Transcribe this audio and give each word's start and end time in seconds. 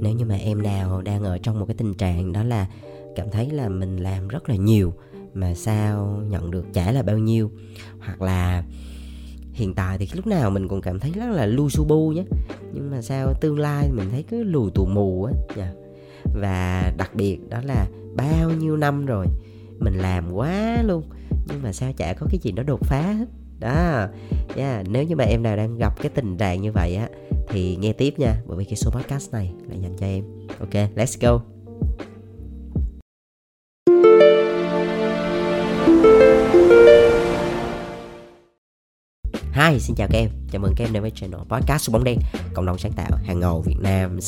nếu 0.00 0.12
như 0.12 0.24
mà 0.24 0.34
em 0.34 0.62
nào 0.62 1.02
đang 1.02 1.22
ở 1.22 1.38
trong 1.38 1.60
một 1.60 1.66
cái 1.66 1.74
tình 1.74 1.94
trạng 1.94 2.32
đó 2.32 2.42
là 2.42 2.66
cảm 3.16 3.30
thấy 3.30 3.50
là 3.50 3.68
mình 3.68 3.96
làm 3.96 4.28
rất 4.28 4.48
là 4.48 4.56
nhiều, 4.56 4.92
mà 5.34 5.54
sao 5.54 6.22
nhận 6.28 6.50
được 6.50 6.66
trả 6.72 6.92
là 6.92 7.02
bao 7.02 7.18
nhiêu 7.18 7.50
hoặc 7.98 8.22
là 8.22 8.64
hiện 9.52 9.74
tại 9.74 9.98
thì 9.98 10.08
lúc 10.14 10.26
nào 10.26 10.50
mình 10.50 10.68
cũng 10.68 10.80
cảm 10.80 11.00
thấy 11.00 11.12
rất 11.14 11.26
là 11.30 11.46
lu 11.46 11.68
su 11.68 11.84
bu 11.84 12.10
nhé 12.10 12.24
nhưng 12.72 12.90
mà 12.90 13.02
sao 13.02 13.34
tương 13.40 13.58
lai 13.58 13.90
mình 13.92 14.08
thấy 14.10 14.22
cứ 14.22 14.42
lù 14.42 14.70
tù 14.70 14.86
mù 14.86 15.24
á 15.24 15.32
yeah. 15.56 15.74
và 16.40 16.92
đặc 16.96 17.14
biệt 17.14 17.38
đó 17.48 17.60
là 17.64 17.86
bao 18.16 18.50
nhiêu 18.50 18.76
năm 18.76 19.06
rồi 19.06 19.26
mình 19.78 19.94
làm 19.94 20.32
quá 20.32 20.82
luôn, 20.82 21.02
nhưng 21.48 21.62
mà 21.62 21.72
sao 21.72 21.92
chả 21.96 22.12
có 22.12 22.26
cái 22.30 22.38
gì 22.42 22.52
nó 22.52 22.62
đột 22.62 22.80
phá 22.82 23.02
hết 23.02 23.26
đó 23.58 24.06
yeah. 24.56 24.88
nếu 24.88 25.04
như 25.04 25.16
mà 25.16 25.24
em 25.24 25.42
nào 25.42 25.56
đang 25.56 25.78
gặp 25.78 26.00
cái 26.02 26.10
tình 26.14 26.36
trạng 26.36 26.62
như 26.62 26.72
vậy 26.72 26.94
á 26.94 27.08
thì 27.52 27.76
nghe 27.76 27.92
tiếp 27.92 28.14
nha 28.18 28.42
bởi 28.46 28.58
vì 28.58 28.64
cái 28.64 28.76
số 28.76 28.90
podcast 28.90 29.32
này 29.32 29.52
là 29.68 29.74
dành 29.74 29.96
cho 30.00 30.06
em 30.06 30.24
ok 30.58 30.74
let's 30.96 31.18
go 31.20 31.40
Hi, 39.52 39.80
xin 39.80 39.96
chào 39.96 40.08
các 40.08 40.18
em. 40.18 40.30
Chào 40.50 40.60
mừng 40.60 40.74
các 40.76 40.84
em 40.84 40.92
đến 40.92 41.02
với 41.02 41.10
channel 41.10 41.40
podcast 41.48 41.82
số 41.82 41.92
bóng 41.92 42.04
đen, 42.04 42.18
cộng 42.54 42.66
đồng 42.66 42.78
sáng 42.78 42.92
tạo 42.92 43.10
hàng 43.24 43.40
ngầu 43.40 43.60
Việt 43.60 43.76
Nam. 43.80 44.18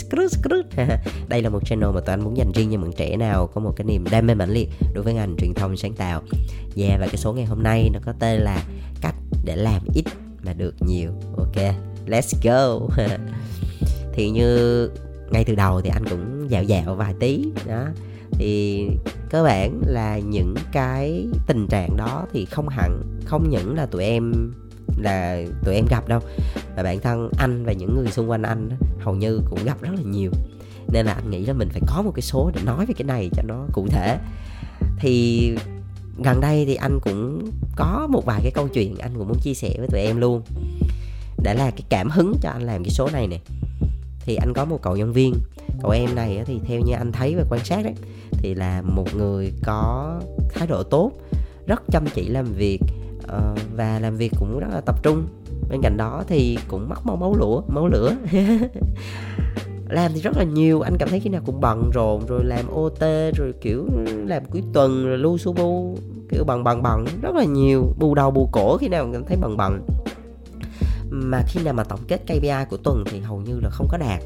Đây 1.29 1.43
là 1.43 1.49
một 1.49 1.67
channel 1.67 1.91
mà 1.95 2.01
tụi 2.01 2.13
anh 2.13 2.25
muốn 2.25 2.37
dành 2.37 2.53
riêng 2.53 2.71
cho 2.73 2.79
những 2.79 2.93
trẻ 2.97 3.17
nào 3.17 3.47
có 3.47 3.61
một 3.61 3.73
cái 3.77 3.85
niềm 3.85 4.05
đam 4.11 4.27
mê 4.27 4.35
mãnh 4.35 4.51
liệt 4.51 4.69
đối 4.95 5.05
với 5.05 5.15
ngành 5.15 5.37
truyền 5.39 5.55
thông 5.55 5.77
sáng 5.77 5.95
tạo. 5.95 6.23
Yeah, 6.77 7.01
và 7.01 7.07
cái 7.07 7.17
số 7.17 7.33
ngày 7.33 7.45
hôm 7.45 7.63
nay 7.63 7.91
nó 7.93 8.01
có 8.05 8.13
tên 8.19 8.41
là 8.41 8.65
cách 9.01 9.15
để 9.45 9.57
làm 9.57 9.83
ít 9.95 10.05
mà 10.43 10.53
được 10.53 10.75
nhiều. 10.81 11.11
Ok, 11.37 11.92
let's 12.07 12.35
go. 12.43 12.87
thì 14.13 14.31
như 14.31 14.89
ngay 15.31 15.45
từ 15.45 15.55
đầu 15.55 15.81
thì 15.81 15.91
anh 15.91 16.05
cũng 16.11 16.51
dạo 16.51 16.63
dạo 16.63 16.95
vài 16.95 17.15
tí, 17.21 17.45
đó. 17.67 17.85
Thì 18.33 18.87
cơ 19.31 19.45
bản 19.45 19.83
là 19.87 20.19
những 20.19 20.55
cái 20.73 21.27
tình 21.47 21.67
trạng 21.67 21.97
đó 21.97 22.27
thì 22.33 22.45
không 22.45 22.69
hẳn, 22.69 23.03
không 23.25 23.51
những 23.51 23.77
là 23.77 23.87
tụi 23.87 24.05
em, 24.05 24.53
là 25.03 25.43
tụi 25.65 25.75
em 25.75 25.85
gặp 25.91 26.09
đâu 26.09 26.21
và 26.77 26.83
bản 26.83 27.01
thân 27.01 27.31
anh 27.39 27.65
và 27.65 27.73
những 27.73 27.97
người 27.97 28.11
xung 28.11 28.31
quanh 28.31 28.43
anh 28.43 28.71
hầu 29.01 29.15
như 29.15 29.41
cũng 29.51 29.65
gặp 29.65 29.83
rất 29.83 29.91
là 29.95 30.03
nhiều. 30.03 30.31
Nên 30.93 31.07
là 31.07 31.13
anh 31.13 31.31
nghĩ 31.31 31.47
là 31.47 31.53
mình 31.53 31.69
phải 31.69 31.83
có 31.87 32.03
một 32.03 32.13
cái 32.15 32.23
số 32.23 32.51
để 32.55 32.63
nói 32.65 32.87
về 32.87 32.95
cái 32.95 33.05
này 33.05 33.31
cho 33.33 33.43
nó 33.43 33.67
cụ 33.73 33.87
thể. 33.91 34.19
Thì 34.99 35.57
gần 36.25 36.41
đây 36.41 36.65
thì 36.67 36.75
anh 36.75 36.99
cũng 37.01 37.51
có 37.77 38.09
một 38.11 38.25
vài 38.27 38.41
cái 38.43 38.51
câu 38.55 38.69
chuyện 38.69 38.99
anh 38.99 39.13
cũng 39.19 39.29
muốn 39.29 39.39
chia 39.43 39.55
sẻ 39.55 39.75
với 39.79 39.89
tụi 39.89 40.01
em 40.01 40.21
luôn 40.21 40.43
đã 41.43 41.55
là 41.55 41.71
cái 41.71 41.83
cảm 41.89 42.11
hứng 42.11 42.35
cho 42.41 42.51
anh 42.51 42.63
làm 42.63 42.85
cái 42.85 42.91
số 42.91 43.09
này 43.13 43.27
nè. 43.27 43.39
Thì 44.25 44.35
anh 44.35 44.53
có 44.55 44.65
một 44.65 44.79
cậu 44.83 44.97
nhân 44.97 45.13
viên. 45.13 45.35
Cậu 45.83 45.91
em 45.91 46.15
này 46.15 46.43
thì 46.47 46.61
theo 46.65 46.81
như 46.81 46.93
anh 46.93 47.13
thấy 47.13 47.35
và 47.35 47.45
quan 47.51 47.65
sát 47.65 47.85
đấy, 47.85 47.95
thì 48.33 48.55
là 48.55 48.83
một 48.83 49.15
người 49.17 49.53
có 49.65 50.21
thái 50.55 50.67
độ 50.67 50.83
tốt, 50.83 51.13
rất 51.67 51.83
chăm 51.91 52.07
chỉ 52.15 52.29
làm 52.29 52.45
việc 52.45 52.81
ờ, 53.29 53.55
và 53.77 53.99
làm 53.99 54.17
việc 54.17 54.33
cũng 54.39 54.59
rất 54.59 54.69
là 54.73 54.81
tập 54.81 55.03
trung. 55.03 55.27
Bên 55.71 55.81
cạnh 55.83 55.97
đó 55.97 56.25
thì 56.29 56.59
cũng 56.69 56.89
mắc 56.89 57.07
máu 57.07 57.17
máu 57.17 57.35
lửa 57.37 57.61
máu 57.69 57.89
lửa. 57.89 58.17
Làm 59.89 60.13
thì 60.15 60.21
rất 60.21 60.37
là 60.37 60.45
nhiều, 60.45 60.81
anh 60.81 60.97
cảm 60.99 61.09
thấy 61.09 61.21
khi 61.21 61.31
nào 61.31 61.43
cũng 61.47 61.61
bận 61.61 61.91
rộn, 61.95 62.27
rồi 62.27 62.45
làm 62.45 62.67
ot 62.69 63.01
rồi 63.37 63.53
kiểu 63.61 63.87
làm 64.27 64.43
cuối 64.51 64.63
tuần, 64.73 65.07
rồi 65.07 65.19
lu 65.19 65.39
su 65.39 65.53
bu, 65.53 65.97
kiểu 66.29 66.45
bận 66.45 66.65
bận 66.65 66.83
bận, 66.83 67.05
rất 67.23 67.35
là 67.35 67.45
nhiều. 67.45 67.95
Bù 67.99 68.15
đầu 68.15 68.31
bù 68.31 68.49
cổ 68.53 68.77
khi 68.77 68.89
nào 68.89 69.09
cảm 69.13 69.25
thấy 69.25 69.37
bận 69.41 69.57
bận 69.57 69.87
mà 71.13 71.43
khi 71.49 71.63
nào 71.65 71.75
mà 71.75 71.85
tổng 71.85 72.01
kết 72.09 72.21
KPI 72.27 72.65
của 72.71 72.77
tuần 72.77 73.05
thì 73.07 73.21
hầu 73.21 73.41
như 73.41 73.61
là 73.61 73.71
không 73.71 73.89
có 73.91 73.99
đạt. 73.99 74.23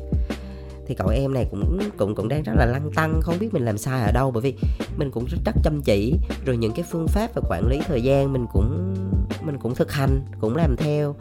Thì 0.86 0.94
cậu 0.94 1.08
em 1.08 1.34
này 1.34 1.46
cũng 1.50 1.78
cũng 1.96 2.14
cũng 2.14 2.28
đang 2.28 2.42
rất 2.42 2.52
là 2.56 2.66
lăng 2.66 2.90
tăng 2.94 3.20
không 3.22 3.38
biết 3.38 3.54
mình 3.54 3.64
làm 3.64 3.78
sai 3.78 4.02
ở 4.02 4.12
đâu. 4.12 4.30
Bởi 4.30 4.42
vì 4.42 4.54
mình 4.96 5.10
cũng 5.10 5.24
rất, 5.24 5.38
rất 5.44 5.52
chăm 5.64 5.82
chỉ 5.82 6.14
rồi 6.44 6.56
những 6.56 6.72
cái 6.72 6.84
phương 6.90 7.08
pháp 7.08 7.30
và 7.34 7.42
quản 7.48 7.66
lý 7.66 7.80
thời 7.86 8.02
gian 8.02 8.32
mình 8.32 8.46
cũng 8.52 8.94
mình 9.42 9.58
cũng 9.58 9.74
thực 9.74 9.92
hành 9.92 10.24
cũng 10.40 10.56
làm 10.56 10.76
theo. 10.76 11.14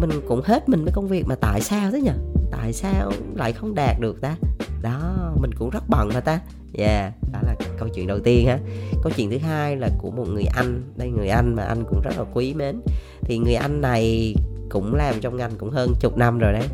Mình 0.00 0.10
cũng 0.28 0.40
hết 0.44 0.68
mình 0.68 0.84
với 0.84 0.92
công 0.92 1.08
việc 1.08 1.24
mà 1.26 1.34
tại 1.34 1.60
sao 1.60 1.90
thế 1.90 2.00
nhỉ? 2.00 2.10
Tại 2.50 2.72
sao 2.72 3.12
lại 3.34 3.52
không 3.52 3.74
đạt 3.74 4.00
được 4.00 4.20
ta? 4.20 4.36
Đó 4.82 5.32
mình 5.40 5.50
cũng 5.58 5.70
rất 5.70 5.84
bận 5.88 6.10
mà 6.14 6.20
ta. 6.20 6.40
Yeah 6.78 7.12
đó 7.32 7.38
là 7.42 7.54
câu 7.78 7.88
chuyện 7.88 8.06
đầu 8.06 8.18
tiên 8.18 8.46
ha. 8.46 8.58
Câu 9.02 9.12
chuyện 9.16 9.30
thứ 9.30 9.38
hai 9.38 9.76
là 9.76 9.88
của 9.98 10.10
một 10.10 10.28
người 10.28 10.44
anh. 10.44 10.82
Đây 10.96 11.10
người 11.10 11.28
anh 11.28 11.54
mà 11.54 11.62
anh 11.62 11.84
cũng 11.84 12.00
rất 12.00 12.18
là 12.18 12.24
quý 12.34 12.54
mến. 12.54 12.80
Thì 13.20 13.38
người 13.38 13.54
anh 13.54 13.80
này 13.80 14.34
cũng 14.68 14.94
làm 14.94 15.20
trong 15.20 15.36
ngành 15.36 15.52
cũng 15.58 15.70
hơn 15.70 15.94
chục 16.00 16.16
năm 16.16 16.38
rồi 16.38 16.52
đấy. 16.52 16.68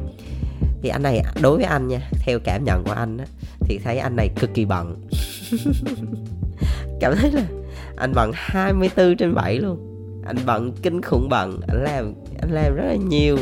Thì 0.83 0.89
anh 0.89 1.03
này 1.03 1.23
đối 1.43 1.57
với 1.57 1.65
anh 1.65 1.89
nha 1.89 2.01
theo 2.21 2.39
cảm 2.45 2.65
nhận 2.65 2.85
của 2.85 2.93
anh 2.93 3.19
á 3.19 3.25
thì 3.61 3.79
thấy 3.85 3.99
anh 3.99 4.17
này 4.17 4.31
cực 4.41 4.55
kỳ 4.55 4.65
bận. 4.65 5.09
Cảm 7.01 7.15
thấy 7.17 7.33
là 7.33 7.45
anh 7.97 8.13
bận 8.15 8.31
24 8.35 9.17
trên 9.17 9.35
7 9.35 9.59
luôn. 9.59 9.79
Anh 10.27 10.37
bận 10.47 10.73
kinh 10.83 11.03
khủng 11.03 11.29
bận 11.29 11.61
anh 11.69 11.85
làm 11.85 12.15
anh 12.41 12.51
làm 12.51 12.75
rất 12.75 12.85
là 12.87 12.95
nhiều. 12.95 13.37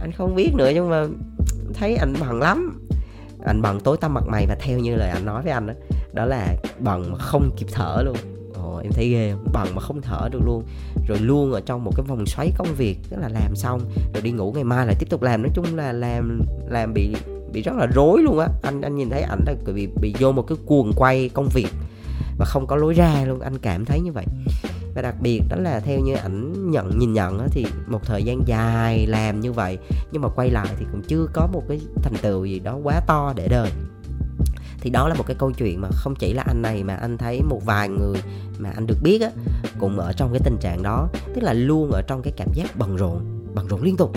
Anh 0.00 0.12
không 0.12 0.34
biết 0.34 0.54
nữa 0.54 0.70
nhưng 0.74 0.90
mà 0.90 1.06
thấy 1.74 1.96
anh 1.96 2.14
bận 2.20 2.40
lắm. 2.40 2.86
Anh 3.44 3.62
bận 3.62 3.80
tối 3.80 3.96
tăm 4.00 4.14
mặt 4.14 4.24
mày 4.26 4.46
và 4.46 4.56
theo 4.60 4.78
như 4.78 4.96
lời 4.96 5.10
anh 5.10 5.26
nói 5.26 5.42
với 5.42 5.52
anh 5.52 5.66
đó, 5.66 5.74
đó 6.12 6.24
là 6.24 6.56
bận 6.78 7.12
mà 7.12 7.18
không 7.18 7.50
kịp 7.56 7.66
thở 7.72 8.02
luôn. 8.04 8.16
Ồ, 8.70 8.80
em 8.82 8.92
thấy 8.92 9.08
ghê 9.08 9.34
bận 9.52 9.68
mà 9.74 9.80
không 9.80 10.02
thở 10.02 10.28
được 10.32 10.40
luôn. 10.46 10.64
Rồi 11.08 11.18
luôn 11.18 11.52
ở 11.52 11.60
trong 11.60 11.84
một 11.84 11.92
cái 11.96 12.06
vòng 12.08 12.26
xoáy 12.26 12.52
công 12.58 12.74
việc 12.76 12.98
tức 13.10 13.16
là 13.20 13.28
làm 13.28 13.56
xong 13.56 13.80
rồi 14.14 14.22
đi 14.22 14.30
ngủ 14.30 14.52
ngày 14.52 14.64
mai 14.64 14.86
lại 14.86 14.96
tiếp 14.98 15.06
tục 15.10 15.22
làm. 15.22 15.42
Nói 15.42 15.50
chung 15.54 15.76
là 15.76 15.92
làm 15.92 16.42
làm 16.68 16.94
bị 16.94 17.14
bị 17.52 17.62
rất 17.62 17.72
là 17.76 17.86
rối 17.86 18.22
luôn 18.22 18.38
á. 18.38 18.48
Anh 18.62 18.80
anh 18.80 18.96
nhìn 18.96 19.10
thấy 19.10 19.22
ảnh 19.22 19.40
là 19.46 19.54
bị 19.74 19.88
bị 20.00 20.14
vô 20.18 20.32
một 20.32 20.42
cái 20.42 20.58
cuồng 20.66 20.92
quay 20.96 21.28
công 21.28 21.48
việc 21.54 21.68
và 22.38 22.44
không 22.44 22.66
có 22.66 22.76
lối 22.76 22.94
ra 22.94 23.24
luôn 23.26 23.40
anh 23.40 23.58
cảm 23.58 23.84
thấy 23.84 24.00
như 24.00 24.12
vậy. 24.12 24.24
Và 24.94 25.02
đặc 25.02 25.14
biệt 25.20 25.42
đó 25.48 25.56
là 25.56 25.80
theo 25.80 26.00
như 26.00 26.14
ảnh 26.14 26.70
nhận 26.70 26.98
nhìn 26.98 27.12
nhận 27.12 27.38
á, 27.38 27.46
thì 27.50 27.66
một 27.86 28.00
thời 28.04 28.22
gian 28.22 28.42
dài 28.46 29.06
làm 29.06 29.40
như 29.40 29.52
vậy 29.52 29.78
nhưng 30.12 30.22
mà 30.22 30.28
quay 30.28 30.50
lại 30.50 30.68
thì 30.78 30.86
cũng 30.92 31.02
chưa 31.02 31.26
có 31.32 31.48
một 31.52 31.62
cái 31.68 31.80
thành 32.02 32.14
tựu 32.22 32.44
gì 32.44 32.58
đó 32.58 32.78
quá 32.82 33.00
to 33.06 33.32
để 33.36 33.48
đời 33.48 33.70
thì 34.80 34.90
đó 34.90 35.08
là 35.08 35.14
một 35.14 35.24
cái 35.26 35.36
câu 35.38 35.52
chuyện 35.52 35.80
mà 35.80 35.88
không 35.92 36.14
chỉ 36.14 36.32
là 36.32 36.42
anh 36.46 36.62
này 36.62 36.84
mà 36.84 36.94
anh 36.94 37.18
thấy 37.18 37.42
một 37.42 37.60
vài 37.64 37.88
người 37.88 38.16
mà 38.58 38.70
anh 38.70 38.86
được 38.86 38.98
biết 39.02 39.20
á, 39.20 39.30
cũng 39.78 39.98
ở 39.98 40.12
trong 40.12 40.32
cái 40.32 40.40
tình 40.44 40.56
trạng 40.60 40.82
đó. 40.82 41.08
Tức 41.34 41.42
là 41.42 41.52
luôn 41.52 41.90
ở 41.90 42.02
trong 42.02 42.22
cái 42.22 42.32
cảm 42.36 42.48
giác 42.54 42.76
bận 42.76 42.96
rộn 42.96 43.40
bận 43.54 43.66
rộn 43.68 43.82
liên 43.82 43.96
tục. 43.96 44.12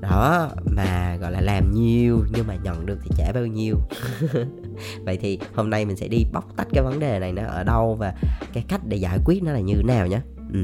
Đó, 0.00 0.50
mà 0.76 1.16
gọi 1.20 1.32
là 1.32 1.40
làm 1.40 1.72
nhiều 1.74 2.24
nhưng 2.34 2.46
mà 2.46 2.56
nhận 2.62 2.86
được 2.86 2.98
thì 3.02 3.10
trả 3.16 3.32
bao 3.32 3.46
nhiêu. 3.46 3.76
Vậy 5.04 5.18
thì 5.20 5.38
hôm 5.54 5.70
nay 5.70 5.84
mình 5.84 5.96
sẽ 5.96 6.08
đi 6.08 6.24
bóc 6.32 6.44
tách 6.56 6.68
cái 6.72 6.84
vấn 6.84 7.00
đề 7.00 7.18
này 7.18 7.32
nó 7.32 7.42
ở 7.46 7.64
đâu 7.64 7.94
và 7.94 8.14
cái 8.52 8.64
cách 8.68 8.80
để 8.88 8.96
giải 8.96 9.18
quyết 9.24 9.42
nó 9.42 9.52
là 9.52 9.60
như 9.60 9.74
thế 9.76 9.82
nào 9.82 10.06
nhé 10.06 10.20
ừ. 10.52 10.60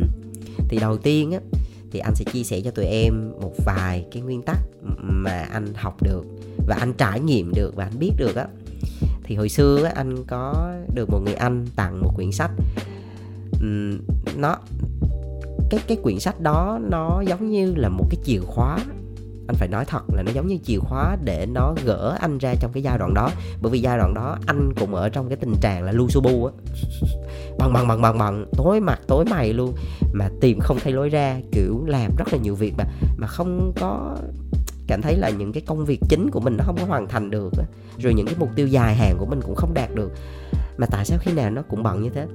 thì 0.68 0.78
đầu 0.78 0.96
tiên 0.96 1.32
á, 1.32 1.38
thì 1.90 1.98
anh 1.98 2.14
sẽ 2.14 2.24
chia 2.32 2.44
sẻ 2.44 2.60
cho 2.64 2.70
tụi 2.70 2.84
em 2.84 3.32
một 3.40 3.52
vài 3.66 4.06
cái 4.12 4.22
nguyên 4.22 4.42
tắc 4.42 4.58
mà 4.98 5.46
anh 5.52 5.74
học 5.74 6.02
được 6.02 6.24
và 6.66 6.76
anh 6.76 6.92
trải 6.92 7.20
nghiệm 7.20 7.52
được 7.54 7.76
và 7.76 7.84
anh 7.84 7.98
biết 7.98 8.12
được 8.16 8.36
á 8.36 8.46
thì 9.26 9.36
hồi 9.36 9.48
xưa 9.48 9.84
anh 9.94 10.24
có 10.24 10.74
được 10.94 11.10
một 11.10 11.20
người 11.24 11.34
anh 11.34 11.66
tặng 11.76 12.00
một 12.02 12.12
quyển 12.16 12.32
sách. 12.32 12.50
Uhm, 13.64 13.98
nó 14.36 14.56
cái 15.70 15.80
cái 15.86 15.96
quyển 16.02 16.20
sách 16.20 16.40
đó 16.40 16.78
nó 16.90 17.22
giống 17.26 17.50
như 17.50 17.74
là 17.74 17.88
một 17.88 18.04
cái 18.10 18.20
chìa 18.24 18.40
khóa. 18.40 18.78
Anh 19.48 19.56
phải 19.56 19.68
nói 19.68 19.84
thật 19.84 20.02
là 20.14 20.22
nó 20.22 20.32
giống 20.32 20.46
như 20.46 20.58
chìa 20.64 20.78
khóa 20.78 21.16
để 21.24 21.46
nó 21.46 21.74
gỡ 21.84 22.16
anh 22.20 22.38
ra 22.38 22.54
trong 22.60 22.72
cái 22.72 22.82
giai 22.82 22.98
đoạn 22.98 23.14
đó. 23.14 23.30
Bởi 23.62 23.72
vì 23.72 23.78
giai 23.78 23.98
đoạn 23.98 24.14
đó 24.14 24.38
anh 24.46 24.72
cũng 24.80 24.94
ở 24.94 25.08
trong 25.08 25.28
cái 25.28 25.36
tình 25.36 25.54
trạng 25.60 25.82
là 25.82 25.92
lu 25.92 26.08
su 26.08 26.20
bu 26.20 26.44
á. 26.44 26.52
Bằng 27.58 27.72
bằng 27.72 27.88
bằng 27.88 28.02
bằng 28.02 28.18
bằng 28.18 28.46
tối 28.56 28.80
mặt 28.80 29.00
tối 29.06 29.24
mày 29.24 29.52
luôn. 29.52 29.74
Mà 30.12 30.28
tìm 30.40 30.58
không 30.60 30.78
thấy 30.82 30.92
lối 30.92 31.08
ra 31.08 31.40
kiểu 31.52 31.84
làm 31.86 32.16
rất 32.16 32.32
là 32.32 32.38
nhiều 32.38 32.54
việc 32.54 32.74
mà 32.78 32.84
mà 33.16 33.26
không 33.26 33.72
có 33.80 34.16
cảm 34.86 35.02
thấy 35.02 35.16
là 35.16 35.30
những 35.30 35.52
cái 35.52 35.62
công 35.66 35.84
việc 35.84 36.00
chính 36.08 36.30
của 36.30 36.40
mình 36.40 36.56
nó 36.56 36.64
không 36.64 36.76
có 36.78 36.84
hoàn 36.84 37.08
thành 37.08 37.30
được 37.30 37.52
rồi 37.98 38.14
những 38.14 38.26
cái 38.26 38.34
mục 38.38 38.50
tiêu 38.56 38.66
dài 38.66 38.94
hạn 38.94 39.16
của 39.18 39.26
mình 39.26 39.40
cũng 39.42 39.54
không 39.54 39.74
đạt 39.74 39.94
được. 39.94 40.12
Mà 40.76 40.86
tại 40.86 41.04
sao 41.04 41.18
khi 41.20 41.32
nào 41.32 41.50
nó 41.50 41.62
cũng 41.62 41.82
bận 41.82 42.02
như 42.02 42.10
thế? 42.10 42.26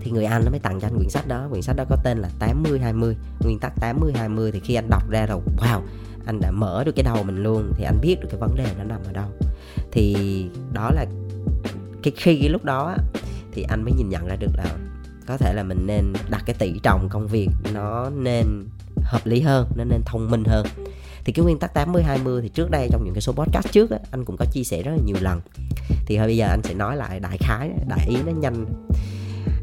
Thì 0.00 0.10
người 0.10 0.24
anh 0.24 0.42
nó 0.44 0.50
mới 0.50 0.60
tặng 0.60 0.80
cho 0.80 0.86
anh 0.86 0.96
quyển 0.96 1.08
sách 1.08 1.28
đó. 1.28 1.46
Quyển 1.50 1.62
sách 1.62 1.76
đó 1.76 1.84
có 1.88 1.96
tên 2.04 2.18
là 2.18 2.28
80 2.38 2.78
20 2.78 3.16
nguyên 3.40 3.58
tắc 3.58 3.72
80 3.80 4.12
20 4.16 4.52
thì 4.52 4.60
khi 4.60 4.74
anh 4.74 4.90
đọc 4.90 5.10
ra 5.10 5.26
rồi, 5.26 5.40
wow, 5.56 5.80
anh 6.26 6.40
đã 6.40 6.50
mở 6.50 6.84
được 6.84 6.92
cái 6.96 7.02
đầu 7.02 7.22
mình 7.22 7.42
luôn. 7.42 7.72
Thì 7.76 7.84
anh 7.84 7.98
biết 8.02 8.16
được 8.20 8.28
cái 8.30 8.40
vấn 8.40 8.54
đề 8.56 8.66
nó 8.78 8.84
nằm 8.84 9.00
ở 9.06 9.12
đâu. 9.12 9.28
Thì 9.92 10.16
đó 10.72 10.90
là 10.90 11.06
cái 12.02 12.12
khi 12.16 12.38
cái 12.40 12.48
lúc 12.48 12.64
đó 12.64 12.96
thì 13.52 13.62
anh 13.62 13.84
mới 13.84 13.92
nhìn 13.92 14.08
nhận 14.08 14.26
ra 14.26 14.36
được 14.36 14.50
là 14.56 14.64
có 15.26 15.36
thể 15.36 15.54
là 15.54 15.62
mình 15.62 15.86
nên 15.86 16.12
đặt 16.30 16.42
cái 16.46 16.56
tỷ 16.58 16.78
trọng 16.82 17.08
công 17.08 17.26
việc 17.26 17.48
nó 17.74 18.10
nên 18.10 18.46
hợp 19.04 19.26
lý 19.26 19.40
hơn 19.40 19.66
nó 19.76 19.84
nên 19.84 20.02
thông 20.06 20.30
minh 20.30 20.44
hơn. 20.44 20.66
Thì 21.24 21.32
cái 21.32 21.44
nguyên 21.44 21.58
tắc 21.58 21.74
80 21.74 22.02
20 22.02 22.42
thì 22.42 22.48
trước 22.48 22.70
đây 22.70 22.88
trong 22.92 23.04
những 23.04 23.14
cái 23.14 23.20
số 23.20 23.32
podcast 23.32 23.72
trước 23.72 23.90
á, 23.90 23.98
anh 24.10 24.24
cũng 24.24 24.36
có 24.36 24.44
chia 24.52 24.64
sẻ 24.64 24.82
rất 24.82 24.90
là 24.90 25.02
nhiều 25.04 25.16
lần. 25.20 25.40
Thì 26.06 26.16
thôi 26.16 26.26
bây 26.26 26.36
giờ 26.36 26.46
anh 26.46 26.62
sẽ 26.62 26.74
nói 26.74 26.96
lại 26.96 27.20
đại 27.20 27.38
khái 27.40 27.70
đại 27.88 28.06
ý 28.08 28.16
nó 28.26 28.32
nhanh. 28.32 28.66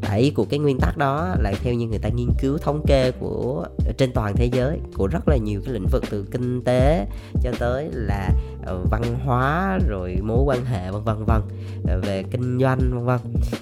Đại 0.02 0.20
ý 0.20 0.30
của 0.30 0.44
cái 0.44 0.58
nguyên 0.58 0.78
tắc 0.78 0.98
đó 0.98 1.34
là 1.38 1.52
theo 1.62 1.74
như 1.74 1.86
người 1.86 1.98
ta 1.98 2.08
nghiên 2.08 2.28
cứu 2.40 2.58
thống 2.58 2.84
kê 2.86 3.10
của 3.10 3.66
trên 3.98 4.12
toàn 4.12 4.34
thế 4.36 4.46
giới 4.52 4.78
của 4.96 5.06
rất 5.06 5.28
là 5.28 5.36
nhiều 5.36 5.60
cái 5.64 5.74
lĩnh 5.74 5.86
vực 5.92 6.04
từ 6.10 6.26
kinh 6.30 6.64
tế 6.64 7.06
cho 7.42 7.50
tới 7.58 7.88
là 7.92 8.30
uh, 8.60 8.90
văn 8.90 9.02
hóa 9.24 9.78
rồi 9.88 10.16
mối 10.22 10.42
quan 10.46 10.64
hệ 10.64 10.90
vân 10.90 11.04
vân 11.04 11.24
vân 11.24 11.42
ờ, 11.88 12.00
về 12.00 12.22
kinh 12.30 12.58
doanh 12.60 12.78
vân 12.78 13.04
vân. 13.04 13.18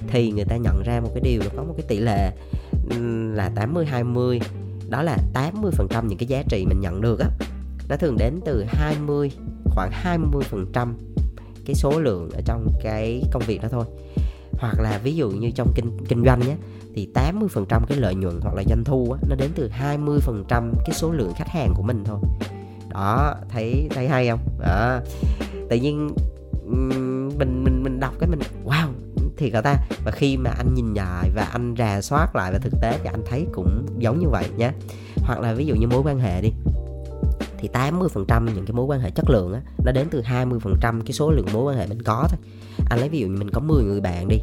Thì 0.09 0.31
người 0.31 0.45
ta 0.45 0.57
nhận 0.57 0.83
ra 0.83 1.01
một 1.01 1.11
cái 1.15 1.21
điều 1.21 1.41
là 1.41 1.51
có 1.57 1.63
một 1.63 1.75
cái 1.77 1.87
tỷ 1.89 1.99
lệ 1.99 2.33
là 3.35 3.51
80 3.55 3.87
20 3.87 4.41
đó 4.91 5.03
là 5.03 5.19
80% 5.35 6.07
những 6.07 6.19
cái 6.19 6.27
giá 6.27 6.43
trị 6.49 6.65
mình 6.69 6.81
nhận 6.81 7.01
được 7.01 7.21
á. 7.21 7.29
Nó 7.89 7.97
thường 7.97 8.17
đến 8.19 8.41
từ 8.45 8.65
20 8.69 9.31
khoảng 9.65 9.91
20% 10.05 10.95
cái 11.67 11.75
số 11.75 12.01
lượng 12.01 12.31
ở 12.31 12.41
trong 12.45 12.73
cái 12.83 13.23
công 13.33 13.43
việc 13.47 13.63
đó 13.63 13.69
thôi. 13.71 13.85
Hoặc 14.59 14.81
là 14.81 15.01
ví 15.05 15.15
dụ 15.15 15.31
như 15.31 15.51
trong 15.51 15.73
kinh 15.75 15.99
kinh 16.09 16.25
doanh 16.25 16.41
nhé 16.41 16.57
thì 16.95 17.09
80% 17.15 17.81
cái 17.89 17.99
lợi 17.99 18.15
nhuận 18.15 18.41
hoặc 18.43 18.55
là 18.55 18.63
doanh 18.69 18.85
thu 18.85 19.13
á, 19.13 19.21
nó 19.29 19.37
đến 19.37 19.51
từ 19.55 19.71
20% 19.81 20.73
cái 20.87 20.93
số 20.93 21.11
lượng 21.11 21.33
khách 21.37 21.49
hàng 21.49 21.73
của 21.77 21.83
mình 21.83 22.03
thôi. 22.05 22.19
Đó 22.89 23.35
thấy 23.49 23.89
thấy 23.95 24.09
hay 24.09 24.29
không? 24.29 24.41
Đó. 24.61 25.01
Tự 25.71 25.77
nhiên 25.77 26.11
mình 27.37 27.65
mình 27.65 27.83
mình 27.83 28.01
đọc 28.01 28.15
cái 28.21 28.31
mình 28.31 28.41
wow 28.65 28.89
thì 29.37 29.51
cả 29.51 29.61
ta. 29.61 29.77
Và 30.05 30.11
khi 30.11 30.37
mà 30.37 30.51
anh 30.51 30.75
nhìn 30.75 30.95
lại 30.95 31.31
và 31.35 31.43
anh 31.43 31.75
rà 31.79 32.01
soát 32.01 32.37
lại 32.37 32.53
và 32.53 32.59
thực 32.59 32.73
tế 32.83 32.99
thì 33.03 33.11
anh 33.13 33.23
thấy 33.27 33.47
cũng 33.53 33.87
giống 33.99 34.19
như 34.19 34.29
vậy 34.29 34.45
nhé 34.57 34.73
hoặc 35.17 35.41
là 35.41 35.53
ví 35.53 35.67
dụ 35.67 35.75
như 35.75 35.87
mối 35.87 36.03
quan 36.05 36.19
hệ 36.19 36.41
đi, 36.41 36.53
thì 37.59 37.69
80% 37.73 38.45
những 38.55 38.65
cái 38.67 38.73
mối 38.73 38.87
quan 38.87 39.01
hệ 39.01 39.11
chất 39.11 39.31
lượng 39.31 39.53
á, 39.53 39.61
nó 39.85 39.93
đến 39.93 40.09
từ 40.11 40.23
20% 40.23 41.01
cái 41.01 41.13
số 41.13 41.31
lượng 41.31 41.47
mối 41.53 41.63
quan 41.63 41.79
hệ 41.79 41.87
mình 41.87 42.03
có 42.03 42.27
thôi. 42.29 42.39
Anh 42.91 42.99
lấy 43.01 43.09
ví 43.09 43.19
dụ 43.19 43.27
như 43.27 43.37
mình 43.39 43.51
có 43.51 43.61
10 43.61 43.85
người 43.85 44.01
bạn 44.01 44.29
đi, 44.29 44.37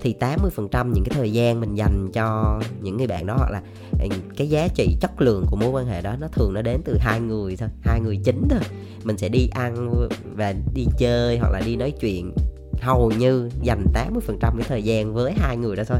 thì 0.00 0.14
80% 0.20 0.92
những 0.92 1.04
cái 1.04 1.14
thời 1.14 1.32
gian 1.32 1.60
mình 1.60 1.74
dành 1.74 2.10
cho 2.12 2.60
những 2.80 2.96
người 2.96 3.06
bạn 3.06 3.26
đó, 3.26 3.34
hoặc 3.38 3.50
là 3.50 3.62
ừ, 4.00 4.08
cái 4.36 4.48
giá 4.48 4.68
trị 4.74 4.96
chất 5.00 5.20
lượng 5.20 5.44
của 5.50 5.56
mối 5.56 5.70
quan 5.70 5.86
hệ 5.86 6.02
đó, 6.02 6.16
nó 6.20 6.28
thường 6.28 6.54
nó 6.54 6.62
đến 6.62 6.80
từ 6.84 6.96
hai 7.00 7.20
người 7.20 7.56
thôi, 7.56 7.68
hai 7.82 8.00
người 8.00 8.20
chính 8.24 8.48
thôi. 8.50 8.60
Mình 9.04 9.18
sẽ 9.18 9.28
đi 9.28 9.48
ăn 9.52 10.06
và 10.36 10.54
đi 10.74 10.86
chơi 10.98 11.38
hoặc 11.38 11.50
là 11.52 11.60
đi 11.66 11.76
nói 11.76 11.90
chuyện 12.00 12.32
hầu 12.80 13.10
như 13.18 13.48
dành 13.62 13.86
80% 13.94 14.10
cái 14.40 14.66
thời 14.68 14.82
gian 14.82 15.14
với 15.14 15.32
hai 15.36 15.56
người 15.56 15.76
đó 15.76 15.82
thôi. 15.86 15.98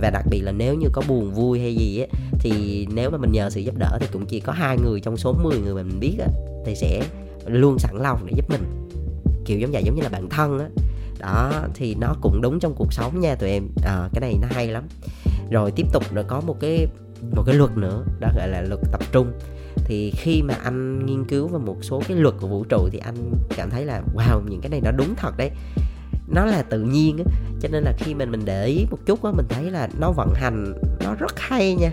Và 0.00 0.10
đặc 0.10 0.24
biệt 0.30 0.40
là 0.40 0.52
nếu 0.52 0.74
như 0.74 0.88
có 0.92 1.02
buồn 1.08 1.34
vui 1.34 1.60
hay 1.60 1.74
gì 1.74 2.00
á 2.00 2.06
thì 2.38 2.86
nếu 2.94 3.10
mà 3.10 3.18
mình 3.18 3.32
nhờ 3.32 3.50
sự 3.50 3.60
giúp 3.60 3.74
đỡ 3.78 3.98
thì 4.00 4.06
cũng 4.12 4.26
chỉ 4.26 4.40
có 4.40 4.52
hai 4.52 4.78
người 4.84 5.00
trong 5.00 5.16
số 5.16 5.32
10 5.32 5.58
người 5.58 5.74
mà 5.74 5.82
mình 5.82 6.00
biết 6.00 6.16
á 6.18 6.26
thì 6.66 6.74
sẽ 6.74 7.02
luôn 7.46 7.78
sẵn 7.78 7.96
lòng 7.96 8.26
để 8.26 8.32
giúp 8.36 8.50
mình. 8.50 8.88
Kiểu 9.44 9.58
giống 9.58 9.72
vậy 9.72 9.82
giống 9.84 9.94
như 9.94 10.02
là 10.02 10.08
bạn 10.08 10.28
thân 10.28 10.58
á. 10.58 10.68
Đó 11.18 11.52
thì 11.74 11.94
nó 11.94 12.14
cũng 12.20 12.40
đúng 12.42 12.60
trong 12.60 12.74
cuộc 12.74 12.92
sống 12.92 13.20
nha 13.20 13.34
tụi 13.34 13.50
em. 13.50 13.68
À, 13.84 14.08
cái 14.12 14.20
này 14.20 14.38
nó 14.42 14.48
hay 14.50 14.68
lắm. 14.68 14.84
Rồi 15.50 15.70
tiếp 15.70 15.86
tục 15.92 16.14
rồi 16.14 16.24
có 16.28 16.40
một 16.40 16.56
cái 16.60 16.86
một 17.36 17.42
cái 17.46 17.54
luật 17.54 17.76
nữa 17.76 18.04
đó 18.20 18.28
gọi 18.36 18.48
là 18.48 18.60
luật 18.60 18.80
tập 18.92 19.00
trung. 19.12 19.32
Thì 19.84 20.10
khi 20.10 20.42
mà 20.42 20.54
anh 20.64 21.06
nghiên 21.06 21.24
cứu 21.24 21.48
về 21.48 21.58
một 21.58 21.76
số 21.82 22.02
cái 22.08 22.16
luật 22.16 22.34
của 22.40 22.46
vũ 22.46 22.64
trụ 22.64 22.88
thì 22.92 22.98
anh 22.98 23.14
cảm 23.56 23.70
thấy 23.70 23.84
là 23.84 24.02
wow 24.14 24.40
những 24.48 24.60
cái 24.60 24.70
này 24.70 24.80
nó 24.84 24.90
đúng 24.90 25.14
thật 25.16 25.36
đấy 25.36 25.50
nó 26.28 26.44
là 26.44 26.62
tự 26.62 26.82
nhiên 26.82 27.18
á. 27.18 27.24
Cho 27.60 27.68
nên 27.72 27.84
là 27.84 27.92
khi 27.98 28.14
mình 28.14 28.30
mình 28.30 28.44
để 28.44 28.66
ý 28.66 28.86
một 28.90 28.98
chút 29.06 29.24
á 29.24 29.30
mình 29.30 29.46
thấy 29.48 29.70
là 29.70 29.88
nó 29.98 30.12
vận 30.12 30.34
hành 30.34 30.74
nó 31.04 31.14
rất 31.14 31.40
hay 31.40 31.74
nha. 31.74 31.90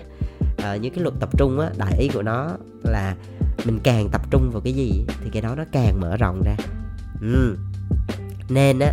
Ờ, 0.56 0.72
à, 0.72 0.76
như 0.76 0.90
cái 0.90 1.02
luật 1.02 1.14
tập 1.20 1.38
trung 1.38 1.60
á 1.60 1.70
đại 1.76 1.98
ý 1.98 2.08
của 2.08 2.22
nó 2.22 2.48
là 2.84 3.16
mình 3.64 3.78
càng 3.82 4.08
tập 4.12 4.22
trung 4.30 4.50
vào 4.52 4.60
cái 4.64 4.72
gì 4.72 5.04
thì 5.24 5.30
cái 5.32 5.42
đó 5.42 5.54
nó 5.54 5.64
càng 5.72 6.00
mở 6.00 6.16
rộng 6.16 6.42
ra. 6.44 6.56
Ừ. 7.20 7.56
nên 8.48 8.78
á 8.78 8.92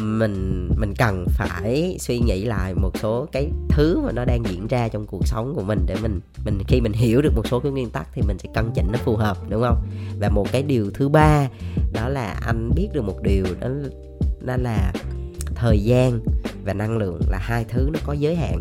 mình 0.00 0.68
mình 0.76 0.94
cần 0.98 1.26
phải 1.28 1.96
suy 2.00 2.18
nghĩ 2.18 2.44
lại 2.44 2.74
một 2.74 2.90
số 3.02 3.26
cái 3.32 3.50
thứ 3.68 4.00
mà 4.00 4.12
nó 4.12 4.24
đang 4.24 4.42
diễn 4.46 4.66
ra 4.66 4.88
trong 4.88 5.06
cuộc 5.06 5.26
sống 5.26 5.54
của 5.54 5.62
mình 5.62 5.84
để 5.86 5.96
mình 6.02 6.20
mình 6.44 6.58
khi 6.68 6.80
mình 6.80 6.92
hiểu 6.92 7.22
được 7.22 7.32
một 7.36 7.46
số 7.46 7.60
cái 7.60 7.72
nguyên 7.72 7.90
tắc 7.90 8.08
thì 8.14 8.22
mình 8.22 8.38
sẽ 8.38 8.48
cân 8.54 8.70
chỉnh 8.74 8.86
nó 8.92 8.98
phù 9.04 9.16
hợp 9.16 9.36
đúng 9.48 9.62
không? 9.62 9.86
Và 10.20 10.28
một 10.28 10.46
cái 10.52 10.62
điều 10.62 10.90
thứ 10.90 11.08
ba 11.08 11.48
đó 11.92 12.08
là 12.08 12.40
anh 12.46 12.70
biết 12.76 12.88
được 12.92 13.02
một 13.02 13.22
điều 13.22 13.44
đó 13.60 13.68
nên 14.40 14.62
là 14.62 14.92
thời 15.54 15.78
gian 15.78 16.20
và 16.64 16.72
năng 16.72 16.98
lượng 16.98 17.20
là 17.30 17.38
hai 17.38 17.64
thứ 17.64 17.90
nó 17.92 18.00
có 18.06 18.12
giới 18.12 18.36
hạn. 18.36 18.60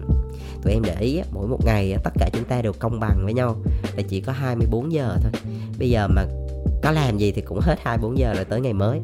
Tụi 0.64 0.74
em 0.74 0.84
để 0.84 0.96
ý 1.00 1.22
mỗi 1.32 1.48
một 1.48 1.66
ngày 1.66 1.98
tất 2.04 2.14
cả 2.20 2.30
chúng 2.34 2.44
ta 2.44 2.62
đều 2.62 2.74
công 2.80 3.00
bằng 3.00 3.22
với 3.24 3.34
nhau 3.34 3.56
là 3.96 4.04
chỉ 4.10 4.22
có 4.22 4.32
24 4.32 4.92
giờ 4.92 5.18
thôi. 5.24 5.32
Bây 5.80 5.90
giờ 5.90 6.08
mà 6.08 6.26
có 6.84 6.92
làm 6.92 7.18
gì 7.18 7.32
thì 7.32 7.42
cũng 7.42 7.60
hết 7.60 7.76
24 7.84 8.18
giờ 8.18 8.34
rồi 8.34 8.46
tới 8.46 8.62
ngày 8.62 8.74
mới. 8.74 9.02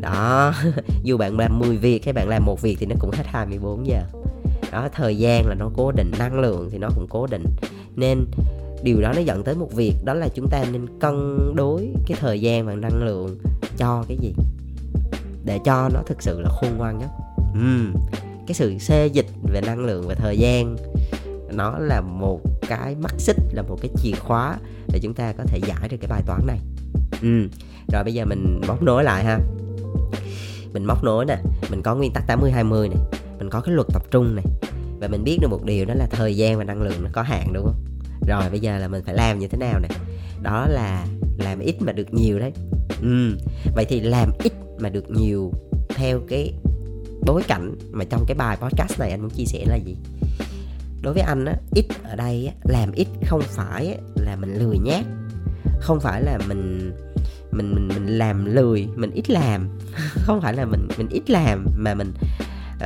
Đó, 0.00 0.54
dù 1.02 1.16
bạn 1.16 1.38
làm 1.38 1.58
10 1.58 1.76
việc 1.76 2.04
hay 2.04 2.12
bạn 2.12 2.28
làm 2.28 2.44
một 2.44 2.62
việc 2.62 2.76
thì 2.80 2.86
nó 2.86 2.96
cũng 3.00 3.10
hết 3.10 3.24
24 3.26 3.86
giờ. 3.86 4.02
Đó, 4.72 4.88
thời 4.92 5.18
gian 5.18 5.46
là 5.46 5.54
nó 5.54 5.70
cố 5.76 5.92
định, 5.92 6.12
năng 6.18 6.40
lượng 6.40 6.68
thì 6.72 6.78
nó 6.78 6.88
cũng 6.94 7.06
cố 7.08 7.26
định. 7.26 7.44
Nên 7.96 8.26
điều 8.82 9.00
đó 9.00 9.12
nó 9.16 9.20
dẫn 9.20 9.42
tới 9.42 9.54
một 9.54 9.72
việc, 9.72 9.94
đó 10.04 10.14
là 10.14 10.28
chúng 10.34 10.48
ta 10.50 10.64
nên 10.72 10.86
cân 11.00 11.38
đối 11.54 11.88
cái 12.06 12.18
thời 12.20 12.40
gian 12.40 12.66
và 12.66 12.74
năng 12.74 13.04
lượng 13.04 13.38
cho 13.76 14.04
cái 14.08 14.16
gì? 14.20 14.34
Để 15.46 15.58
cho 15.64 15.88
nó 15.94 16.02
thực 16.06 16.22
sự 16.22 16.40
là 16.40 16.48
khôn 16.48 16.76
ngoan 16.76 16.98
nhất. 16.98 17.08
Uhm, 17.52 17.92
cái 18.46 18.54
sự 18.54 18.78
xê 18.78 19.06
dịch 19.06 19.26
về 19.52 19.60
năng 19.60 19.84
lượng 19.84 20.08
và 20.08 20.14
thời 20.14 20.38
gian 20.38 20.76
nó 21.52 21.78
là 21.78 22.00
một 22.00 22.40
cái 22.68 22.94
mắt 22.94 23.14
xích 23.18 23.36
là 23.52 23.62
một 23.62 23.78
cái 23.80 23.90
chìa 23.96 24.12
khóa 24.18 24.56
để 24.88 24.98
chúng 25.02 25.14
ta 25.14 25.32
có 25.38 25.44
thể 25.44 25.58
giải 25.66 25.88
được 25.88 25.96
cái 26.00 26.08
bài 26.08 26.22
toán 26.26 26.46
này. 26.46 26.58
Ừ. 27.22 27.48
rồi 27.92 28.04
bây 28.04 28.14
giờ 28.14 28.24
mình 28.24 28.60
móc 28.68 28.82
nối 28.82 29.04
lại 29.04 29.24
ha. 29.24 29.38
Mình 30.72 30.84
móc 30.84 31.04
nối 31.04 31.24
nè 31.24 31.38
mình 31.70 31.82
có 31.82 31.94
nguyên 31.94 32.12
tắc 32.12 32.26
80 32.26 32.50
20 32.50 32.88
này 32.88 32.98
mình 33.38 33.50
có 33.50 33.60
cái 33.60 33.74
luật 33.74 33.86
tập 33.92 34.02
trung 34.10 34.34
này. 34.34 34.44
Và 35.00 35.08
mình 35.08 35.24
biết 35.24 35.38
được 35.40 35.48
một 35.50 35.64
điều 35.64 35.84
đó 35.84 35.94
là 35.94 36.06
thời 36.10 36.36
gian 36.36 36.58
và 36.58 36.64
năng 36.64 36.82
lượng 36.82 37.02
nó 37.04 37.10
có 37.12 37.22
hạn 37.22 37.52
đúng 37.52 37.64
không 37.64 37.85
rồi 38.26 38.50
bây 38.50 38.60
giờ 38.60 38.78
là 38.78 38.88
mình 38.88 39.02
phải 39.04 39.14
làm 39.14 39.38
như 39.38 39.48
thế 39.48 39.58
nào 39.58 39.80
này 39.80 39.90
đó 40.42 40.66
là 40.68 41.06
làm 41.38 41.58
ít 41.58 41.82
mà 41.82 41.92
được 41.92 42.14
nhiều 42.14 42.38
đấy. 42.38 42.52
Ừ. 43.02 43.36
vậy 43.74 43.84
thì 43.88 44.00
làm 44.00 44.30
ít 44.44 44.52
mà 44.78 44.88
được 44.88 45.10
nhiều 45.10 45.52
theo 45.88 46.20
cái 46.28 46.54
bối 47.26 47.42
cảnh 47.48 47.74
mà 47.90 48.04
trong 48.04 48.24
cái 48.26 48.34
bài 48.34 48.56
podcast 48.56 49.00
này 49.00 49.10
anh 49.10 49.20
muốn 49.20 49.30
chia 49.30 49.44
sẻ 49.44 49.64
là 49.66 49.76
gì? 49.76 49.96
Đối 51.02 51.14
với 51.14 51.22
anh 51.22 51.44
á 51.44 51.54
ít 51.74 51.86
ở 52.04 52.16
đây 52.16 52.46
á, 52.46 52.54
làm 52.64 52.92
ít 52.92 53.08
không 53.26 53.42
phải 53.42 53.86
á, 53.86 53.96
là 54.16 54.36
mình 54.36 54.54
lười 54.54 54.78
nhát 54.78 55.04
không 55.80 56.00
phải 56.00 56.22
là 56.22 56.38
mình 56.48 56.92
mình 57.50 57.74
mình 57.74 57.88
mình 57.88 58.18
làm 58.18 58.44
lười 58.44 58.88
mình 58.96 59.10
ít 59.10 59.30
làm. 59.30 59.68
Không 60.14 60.40
phải 60.40 60.54
là 60.54 60.64
mình 60.64 60.88
mình 60.98 61.08
ít 61.08 61.30
làm 61.30 61.66
mà 61.76 61.94
mình 61.94 62.12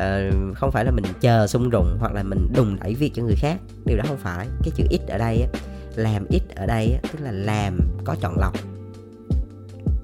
uh, 0.01 0.57
không 0.57 0.71
phải 0.71 0.85
là 0.85 0.91
mình 0.91 1.05
chờ 1.21 1.47
sung 1.47 1.71
rụng 1.71 1.97
hoặc 2.01 2.13
là 2.13 2.23
mình 2.23 2.49
đùng 2.55 2.77
đẩy 2.81 2.95
việc 2.95 3.13
cho 3.15 3.23
người 3.23 3.37
khác. 3.37 3.57
Điều 3.85 3.97
đó 3.97 4.05
không 4.09 4.19
phải. 4.19 4.47
Cái 4.63 4.73
chữ 4.77 4.85
ít 4.91 5.01
ở 5.09 5.19
đây 5.19 5.43
á, 5.43 5.49
làm 5.95 6.27
ít 6.29 6.43
ở 6.57 6.67
đây 6.67 6.93
á, 6.93 7.01
tức 7.13 7.19
là 7.23 7.33
làm 7.33 7.81
có 8.05 8.17
chọn 8.21 8.39
lọc. 8.39 8.55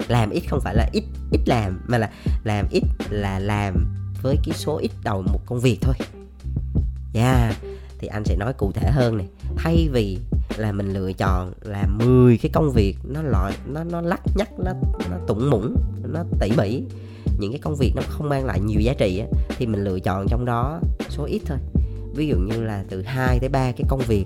Làm 0.08 0.30
ít 0.30 0.42
không 0.50 0.60
phải 0.60 0.74
là 0.74 0.88
ít 0.92 1.04
ít 1.32 1.40
làm 1.46 1.80
mà 1.86 1.98
là 1.98 2.10
làm 2.44 2.66
ít 2.70 2.82
là 3.10 3.38
làm 3.38 3.74
với 4.22 4.36
cái 4.44 4.54
số 4.54 4.78
ít 4.78 4.90
đầu 5.04 5.22
một 5.22 5.40
công 5.46 5.60
việc 5.60 5.78
thôi. 5.80 5.94
Nha 7.12 7.36
yeah. 7.36 7.56
thì 7.98 8.08
anh 8.08 8.24
sẽ 8.24 8.36
nói 8.36 8.52
cụ 8.52 8.72
thể 8.72 8.90
hơn 8.90 9.16
này. 9.16 9.26
Thay 9.56 9.88
vì 9.92 10.18
là 10.56 10.72
mình 10.72 10.92
lựa 10.92 11.12
chọn 11.12 11.52
là 11.62 11.86
10 11.86 12.38
cái 12.38 12.50
công 12.54 12.70
việc 12.72 12.96
nó 13.04 13.22
loại 13.22 13.52
nó 13.66 13.84
nó 13.84 14.00
lắc 14.00 14.20
nhắc 14.36 14.48
nó 14.58 14.72
nó 15.10 15.16
tủng 15.26 15.50
mũng 15.50 15.76
nó 16.02 16.24
tỉ 16.40 16.52
mỉ 16.56 16.82
những 17.38 17.52
cái 17.52 17.60
công 17.62 17.76
việc 17.76 17.92
nó 17.96 18.02
không 18.08 18.28
mang 18.28 18.44
lại 18.44 18.60
nhiều 18.60 18.80
giá 18.80 18.94
trị 18.98 19.18
á, 19.18 19.26
thì 19.48 19.66
mình 19.66 19.84
lựa 19.84 20.00
chọn 20.00 20.26
trong 20.28 20.44
đó 20.44 20.80
số 21.08 21.24
ít 21.24 21.42
thôi 21.46 21.58
ví 22.14 22.26
dụ 22.26 22.36
như 22.38 22.62
là 22.62 22.84
từ 22.88 23.02
2 23.02 23.38
tới 23.40 23.48
3 23.48 23.72
cái 23.72 23.84
công 23.88 24.00
việc 24.06 24.24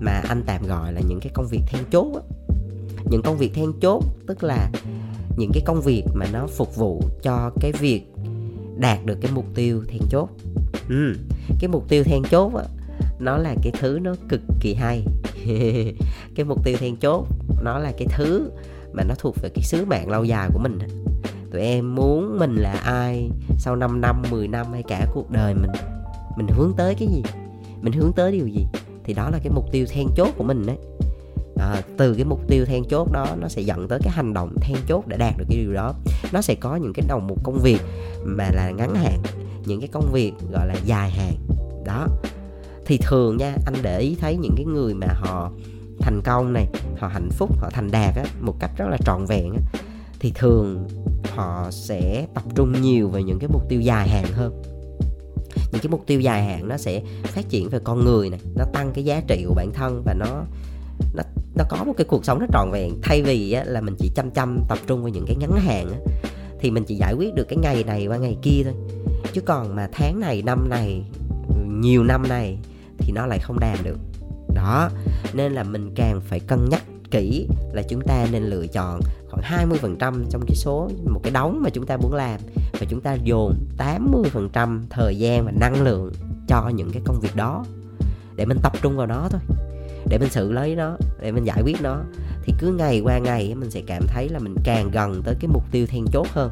mà 0.00 0.22
anh 0.28 0.42
tạm 0.46 0.66
gọi 0.66 0.92
là 0.92 1.00
những 1.08 1.20
cái 1.20 1.32
công 1.34 1.46
việc 1.50 1.60
then 1.66 1.84
chốt 1.90 2.12
á. 2.14 2.22
những 3.10 3.22
công 3.22 3.38
việc 3.38 3.54
then 3.54 3.72
chốt 3.80 4.04
tức 4.26 4.44
là 4.44 4.70
những 5.36 5.50
cái 5.54 5.62
công 5.66 5.80
việc 5.80 6.04
mà 6.14 6.26
nó 6.32 6.46
phục 6.46 6.76
vụ 6.76 7.02
cho 7.22 7.50
cái 7.60 7.72
việc 7.72 8.02
đạt 8.76 8.98
được 9.04 9.18
cái 9.20 9.32
mục 9.34 9.46
tiêu 9.54 9.84
then 9.88 10.02
chốt 10.10 10.28
ừ. 10.88 11.14
cái 11.60 11.68
mục 11.68 11.88
tiêu 11.88 12.04
then 12.04 12.22
chốt 12.30 12.54
á, 12.54 12.64
nó 13.18 13.36
là 13.36 13.54
cái 13.62 13.72
thứ 13.80 13.98
nó 14.02 14.14
cực 14.28 14.40
kỳ 14.60 14.74
hay 14.74 15.04
cái 16.34 16.44
mục 16.44 16.64
tiêu 16.64 16.76
then 16.80 16.96
chốt 16.96 17.26
nó 17.62 17.78
là 17.78 17.92
cái 17.98 18.08
thứ 18.10 18.50
mà 18.92 19.04
nó 19.04 19.14
thuộc 19.18 19.36
về 19.42 19.48
cái 19.54 19.62
sứ 19.64 19.84
mạng 19.84 20.08
lâu 20.08 20.24
dài 20.24 20.48
của 20.52 20.58
mình 20.58 20.78
tụi 21.52 21.60
em 21.60 21.94
muốn 21.94 22.38
mình 22.38 22.54
là 22.54 22.72
ai 22.72 23.30
sau 23.58 23.76
5 23.76 24.00
năm 24.00 24.22
10 24.30 24.48
năm 24.48 24.66
hay 24.72 24.82
cả 24.82 25.06
cuộc 25.14 25.30
đời 25.30 25.54
mình? 25.54 25.70
Mình 26.36 26.46
hướng 26.48 26.72
tới 26.76 26.94
cái 26.94 27.08
gì? 27.08 27.22
Mình 27.80 27.92
hướng 27.92 28.12
tới 28.12 28.32
điều 28.32 28.46
gì? 28.46 28.66
Thì 29.04 29.14
đó 29.14 29.30
là 29.30 29.38
cái 29.38 29.52
mục 29.54 29.64
tiêu 29.72 29.86
then 29.90 30.06
chốt 30.16 30.28
của 30.36 30.44
mình 30.44 30.66
đấy. 30.66 30.76
À, 31.56 31.82
từ 31.96 32.14
cái 32.14 32.24
mục 32.24 32.40
tiêu 32.48 32.64
then 32.64 32.84
chốt 32.84 33.12
đó 33.12 33.26
nó 33.40 33.48
sẽ 33.48 33.62
dẫn 33.62 33.88
tới 33.88 33.98
cái 34.02 34.12
hành 34.12 34.34
động 34.34 34.54
then 34.60 34.76
chốt 34.86 35.06
để 35.06 35.16
đạt 35.16 35.34
được 35.38 35.44
cái 35.48 35.58
điều 35.58 35.72
đó. 35.72 35.94
Nó 36.32 36.40
sẽ 36.40 36.54
có 36.54 36.76
những 36.76 36.92
cái 36.92 37.04
đầu 37.08 37.20
mục 37.20 37.44
công 37.44 37.58
việc 37.58 37.80
mà 38.24 38.50
là 38.52 38.70
ngắn 38.70 38.94
hạn 38.94 39.22
những 39.66 39.80
cái 39.80 39.88
công 39.88 40.12
việc 40.12 40.32
gọi 40.52 40.66
là 40.66 40.74
dài 40.84 41.10
hạn. 41.10 41.34
Đó. 41.84 42.06
Thì 42.86 42.98
thường 43.02 43.36
nha 43.36 43.54
anh 43.66 43.74
để 43.82 43.98
ý 43.98 44.16
thấy 44.20 44.36
những 44.36 44.54
cái 44.56 44.66
người 44.66 44.94
mà 44.94 45.06
họ 45.14 45.50
thành 46.00 46.20
công 46.24 46.52
này 46.52 46.66
họ 46.98 47.08
hạnh 47.08 47.28
phúc 47.30 47.58
họ 47.60 47.70
thành 47.72 47.90
đạt 47.90 48.16
á, 48.16 48.24
một 48.40 48.54
cách 48.60 48.70
rất 48.76 48.86
là 48.88 48.96
trọn 49.04 49.24
vẹn 49.24 49.52
á, 49.52 49.60
thì 50.20 50.32
thường 50.34 50.88
họ 51.34 51.68
sẽ 51.70 52.26
tập 52.34 52.44
trung 52.54 52.82
nhiều 52.82 53.08
về 53.08 53.22
những 53.22 53.38
cái 53.38 53.48
mục 53.52 53.62
tiêu 53.68 53.80
dài 53.80 54.08
hạn 54.08 54.24
hơn. 54.32 54.62
Những 55.72 55.82
cái 55.82 55.90
mục 55.90 56.02
tiêu 56.06 56.20
dài 56.20 56.44
hạn 56.44 56.68
nó 56.68 56.76
sẽ 56.76 57.02
phát 57.24 57.48
triển 57.48 57.68
về 57.68 57.78
con 57.84 58.04
người 58.04 58.30
này 58.30 58.40
nó 58.56 58.64
tăng 58.72 58.92
cái 58.94 59.04
giá 59.04 59.20
trị 59.28 59.44
của 59.48 59.54
bản 59.54 59.72
thân 59.74 60.02
và 60.06 60.14
nó 60.14 60.44
nó 61.14 61.22
nó 61.54 61.64
có 61.68 61.84
một 61.84 61.92
cái 61.96 62.04
cuộc 62.04 62.24
sống 62.24 62.38
nó 62.40 62.46
trọn 62.52 62.70
vẹn. 62.70 62.98
Thay 63.02 63.22
vì 63.22 63.52
á, 63.52 63.64
là 63.66 63.80
mình 63.80 63.94
chỉ 63.98 64.10
chăm 64.14 64.30
chăm 64.30 64.64
tập 64.68 64.78
trung 64.86 65.02
vào 65.02 65.08
những 65.08 65.24
cái 65.26 65.36
ngắn 65.36 65.52
hạn 65.52 65.90
á, 65.90 65.98
thì 66.60 66.70
mình 66.70 66.84
chỉ 66.84 66.94
giải 66.94 67.14
quyết 67.14 67.34
được 67.34 67.44
cái 67.48 67.58
ngày 67.62 67.84
này 67.84 68.06
qua 68.06 68.16
ngày 68.16 68.36
kia 68.42 68.62
thôi. 68.64 68.74
Chứ 69.32 69.40
còn 69.40 69.76
mà 69.76 69.88
tháng 69.92 70.20
này 70.20 70.42
năm 70.42 70.68
này 70.68 71.04
nhiều 71.66 72.04
năm 72.04 72.28
này 72.28 72.58
thì 72.98 73.12
nó 73.12 73.26
lại 73.26 73.38
không 73.38 73.60
đạt 73.60 73.78
được. 73.84 73.98
Đó 74.54 74.90
nên 75.32 75.52
là 75.52 75.62
mình 75.62 75.92
càng 75.94 76.20
phải 76.20 76.40
cân 76.40 76.68
nhắc 76.70 76.82
kỹ 77.10 77.46
là 77.72 77.82
chúng 77.82 78.00
ta 78.00 78.26
nên 78.32 78.42
lựa 78.42 78.66
chọn 78.66 79.00
khoảng 79.40 79.68
20% 79.68 80.24
trong 80.30 80.42
cái 80.46 80.56
số, 80.56 80.90
một 81.06 81.20
cái 81.22 81.32
đóng 81.32 81.62
mà 81.62 81.70
chúng 81.70 81.86
ta 81.86 81.96
muốn 81.96 82.14
làm. 82.14 82.40
Và 82.72 82.86
chúng 82.88 83.00
ta 83.00 83.14
dồn 83.14 83.54
80% 83.78 84.80
thời 84.90 85.18
gian 85.18 85.44
và 85.44 85.52
năng 85.60 85.82
lượng 85.82 86.12
cho 86.48 86.68
những 86.68 86.90
cái 86.90 87.02
công 87.04 87.20
việc 87.20 87.36
đó. 87.36 87.64
Để 88.36 88.44
mình 88.44 88.58
tập 88.62 88.72
trung 88.82 88.96
vào 88.96 89.06
nó 89.06 89.28
thôi. 89.30 89.40
Để 90.08 90.18
mình 90.18 90.30
xử 90.30 90.52
lấy 90.52 90.76
nó, 90.76 90.96
để 91.20 91.32
mình 91.32 91.44
giải 91.44 91.62
quyết 91.64 91.82
nó. 91.82 92.02
Thì 92.42 92.54
cứ 92.58 92.72
ngày 92.72 93.00
qua 93.00 93.18
ngày 93.18 93.54
mình 93.54 93.70
sẽ 93.70 93.82
cảm 93.86 94.02
thấy 94.06 94.28
là 94.28 94.38
mình 94.38 94.54
càng 94.64 94.90
gần 94.90 95.22
tới 95.24 95.34
cái 95.40 95.48
mục 95.52 95.64
tiêu 95.70 95.86
then 95.86 96.04
chốt 96.12 96.26
hơn. 96.32 96.50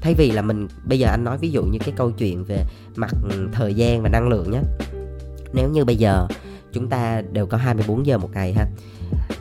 Thay 0.00 0.14
vì 0.14 0.30
là 0.30 0.42
mình, 0.42 0.68
bây 0.84 0.98
giờ 0.98 1.08
anh 1.08 1.24
nói 1.24 1.38
ví 1.38 1.50
dụ 1.50 1.64
như 1.64 1.78
cái 1.78 1.94
câu 1.96 2.10
chuyện 2.10 2.44
về 2.44 2.64
mặt 2.96 3.10
ừ, 3.30 3.48
thời 3.52 3.74
gian 3.74 4.02
và 4.02 4.08
năng 4.08 4.28
lượng 4.28 4.50
nhé. 4.50 4.60
Nếu 5.52 5.68
như 5.68 5.84
bây 5.84 5.96
giờ 5.96 6.26
chúng 6.72 6.88
ta 6.88 7.22
đều 7.32 7.46
có 7.46 7.56
24 7.56 8.06
giờ 8.06 8.18
một 8.18 8.30
ngày 8.34 8.52
ha. 8.52 8.66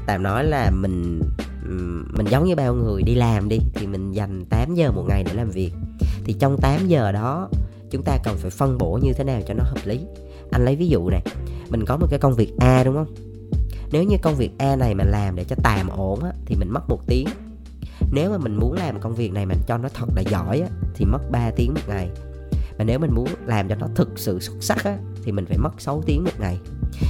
Tạm 0.05 0.23
nói 0.23 0.45
là 0.45 0.71
mình 0.71 1.21
mình 2.13 2.25
giống 2.29 2.45
như 2.45 2.55
bao 2.55 2.73
người 2.73 3.03
đi 3.03 3.15
làm 3.15 3.49
đi 3.49 3.59
thì 3.73 3.87
mình 3.87 4.11
dành 4.11 4.45
8 4.45 4.75
giờ 4.75 4.91
một 4.91 5.05
ngày 5.09 5.23
để 5.23 5.33
làm 5.33 5.49
việc. 5.49 5.71
Thì 6.23 6.33
trong 6.33 6.57
8 6.61 6.87
giờ 6.87 7.11
đó 7.11 7.49
chúng 7.91 8.03
ta 8.03 8.17
cần 8.23 8.37
phải 8.37 8.51
phân 8.51 8.77
bổ 8.77 8.99
như 9.03 9.13
thế 9.13 9.23
nào 9.23 9.41
cho 9.47 9.53
nó 9.53 9.63
hợp 9.63 9.79
lý? 9.85 9.99
Anh 10.51 10.65
lấy 10.65 10.75
ví 10.75 10.87
dụ 10.87 11.09
này 11.09 11.21
mình 11.69 11.85
có 11.85 11.97
một 11.97 12.07
cái 12.09 12.19
công 12.19 12.33
việc 12.33 12.53
A 12.59 12.83
đúng 12.83 12.95
không? 12.95 13.15
Nếu 13.91 14.03
như 14.03 14.17
công 14.21 14.35
việc 14.35 14.51
A 14.57 14.75
này 14.75 14.95
mà 14.95 15.03
làm 15.03 15.35
để 15.35 15.43
cho 15.43 15.55
tạm 15.63 15.89
ổn 15.89 16.23
á, 16.23 16.31
thì 16.45 16.55
mình 16.55 16.69
mất 16.71 16.89
một 16.89 16.99
tiếng. 17.07 17.27
Nếu 18.11 18.31
mà 18.31 18.37
mình 18.37 18.55
muốn 18.55 18.73
làm 18.73 18.99
công 18.99 19.15
việc 19.15 19.33
này 19.33 19.45
mà 19.45 19.55
cho 19.67 19.77
nó 19.77 19.89
thật 19.93 20.05
là 20.15 20.21
giỏi 20.21 20.59
á, 20.59 20.67
thì 20.95 21.05
mất 21.05 21.31
3 21.31 21.51
tiếng 21.55 21.73
một 21.73 21.81
ngày 21.87 22.09
và 22.77 22.83
nếu 22.83 22.99
mình 22.99 23.11
muốn 23.13 23.27
làm 23.45 23.67
cho 23.69 23.75
nó 23.75 23.87
thực 23.95 24.09
sự 24.15 24.39
xuất 24.39 24.55
sắc 24.59 24.83
á, 24.83 24.97
thì 25.23 25.31
mình 25.31 25.45
phải 25.45 25.57
mất 25.57 25.71
6 25.77 26.03
tiếng 26.05 26.23
một 26.23 26.39
ngày. 26.39 26.57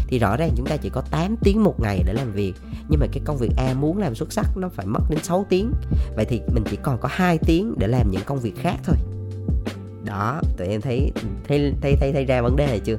Thì 0.07 0.19
rõ 0.19 0.37
ràng 0.37 0.49
chúng 0.55 0.65
ta 0.65 0.77
chỉ 0.77 0.89
có 0.89 1.01
8 1.01 1.35
tiếng 1.43 1.63
một 1.63 1.79
ngày 1.79 2.03
để 2.05 2.13
làm 2.13 2.31
việc 2.31 2.53
nhưng 2.89 2.99
mà 2.99 3.07
cái 3.11 3.21
công 3.25 3.37
việc 3.37 3.51
A 3.57 3.73
muốn 3.73 3.97
làm 3.97 4.15
xuất 4.15 4.33
sắc 4.33 4.57
nó 4.57 4.69
phải 4.69 4.85
mất 4.85 5.09
đến 5.09 5.19
6 5.23 5.45
tiếng. 5.49 5.71
Vậy 6.15 6.25
thì 6.25 6.41
mình 6.53 6.63
chỉ 6.69 6.77
còn 6.83 6.97
có 6.97 7.09
2 7.11 7.37
tiếng 7.37 7.75
để 7.77 7.87
làm 7.87 8.11
những 8.11 8.21
công 8.25 8.39
việc 8.39 8.53
khác 8.57 8.75
thôi. 8.83 8.95
Đó 10.03 10.41
tụi 10.57 10.67
em 10.67 10.81
thấy 10.81 11.11
thấy 11.47 11.73
thấy 11.81 11.95
thấy, 12.01 12.11
thấy 12.13 12.25
ra 12.25 12.41
vấn 12.41 12.55
đề 12.55 12.67
này 12.67 12.79
chưa? 12.79 12.97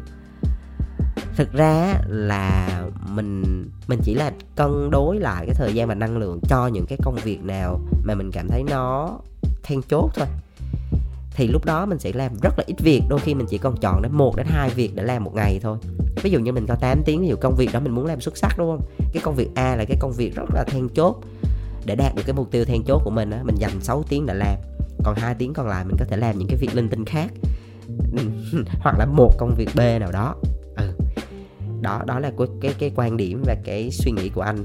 Thực 1.36 1.52
ra 1.52 1.94
là 2.06 2.68
mình 3.08 3.42
mình 3.88 4.00
chỉ 4.04 4.14
là 4.14 4.32
cân 4.56 4.90
đối 4.90 5.18
lại 5.18 5.46
cái 5.46 5.54
thời 5.54 5.74
gian 5.74 5.88
và 5.88 5.94
năng 5.94 6.18
lượng 6.18 6.40
cho 6.48 6.66
những 6.66 6.86
cái 6.88 6.98
công 7.02 7.16
việc 7.24 7.42
nào 7.42 7.80
mà 8.04 8.14
mình 8.14 8.30
cảm 8.32 8.48
thấy 8.48 8.62
nó 8.62 9.18
then 9.62 9.82
chốt 9.82 10.10
thôi 10.14 10.26
thì 11.36 11.48
lúc 11.48 11.64
đó 11.64 11.86
mình 11.86 11.98
sẽ 11.98 12.12
làm 12.14 12.32
rất 12.42 12.58
là 12.58 12.64
ít 12.66 12.74
việc. 12.78 13.02
Đôi 13.08 13.18
khi 13.18 13.34
mình 13.34 13.46
chỉ 13.50 13.58
còn 13.58 13.76
chọn 13.76 14.02
đến 14.02 14.12
một 14.12 14.36
đến 14.36 14.46
hai 14.50 14.70
việc 14.70 14.90
để 14.94 15.02
làm 15.02 15.24
một 15.24 15.34
ngày 15.34 15.60
thôi. 15.62 15.78
Ví 16.22 16.30
dụ 16.30 16.38
như 16.38 16.52
mình 16.52 16.66
có 16.66 16.74
8 16.74 17.02
tiếng, 17.04 17.20
ví 17.20 17.28
dụ 17.28 17.36
công 17.36 17.54
việc 17.56 17.70
đó 17.72 17.80
mình 17.80 17.92
muốn 17.92 18.06
làm 18.06 18.20
xuất 18.20 18.36
sắc, 18.36 18.58
đúng 18.58 18.70
không? 18.70 18.88
Cái 19.12 19.22
công 19.22 19.34
việc 19.34 19.48
A 19.54 19.76
là 19.76 19.84
cái 19.84 19.96
công 20.00 20.12
việc 20.12 20.34
rất 20.34 20.44
là 20.54 20.64
then 20.64 20.88
chốt. 20.88 21.16
Để 21.84 21.94
đạt 21.94 22.14
được 22.16 22.22
cái 22.26 22.34
mục 22.34 22.50
tiêu 22.50 22.64
then 22.64 22.82
chốt 22.86 23.02
của 23.04 23.10
mình 23.10 23.30
á, 23.30 23.42
mình 23.44 23.54
dành 23.58 23.80
6 23.80 24.02
tiếng 24.08 24.26
để 24.26 24.34
làm. 24.34 24.58
Còn 25.04 25.14
hai 25.16 25.34
tiếng 25.34 25.52
còn 25.52 25.66
lại 25.66 25.84
mình 25.84 25.96
có 25.98 26.04
thể 26.08 26.16
làm 26.16 26.38
những 26.38 26.48
cái 26.48 26.56
việc 26.56 26.74
linh 26.74 26.88
tinh 26.88 27.04
khác. 27.04 27.32
Hoặc 28.80 28.98
là 28.98 29.06
một 29.06 29.30
công 29.38 29.54
việc 29.56 29.68
B 29.74 29.78
nào 29.78 30.12
đó. 30.12 30.34
Ừ. 30.76 30.92
đó 31.80 32.02
đó 32.06 32.18
là 32.18 32.32
cái 32.38 32.46
cái 32.60 32.74
cái 32.78 32.92
quan 32.96 33.16
điểm 33.16 33.42
và 33.46 33.56
cái 33.64 33.90
suy 33.90 34.12
nghĩ 34.12 34.28
của 34.28 34.40
anh 34.40 34.64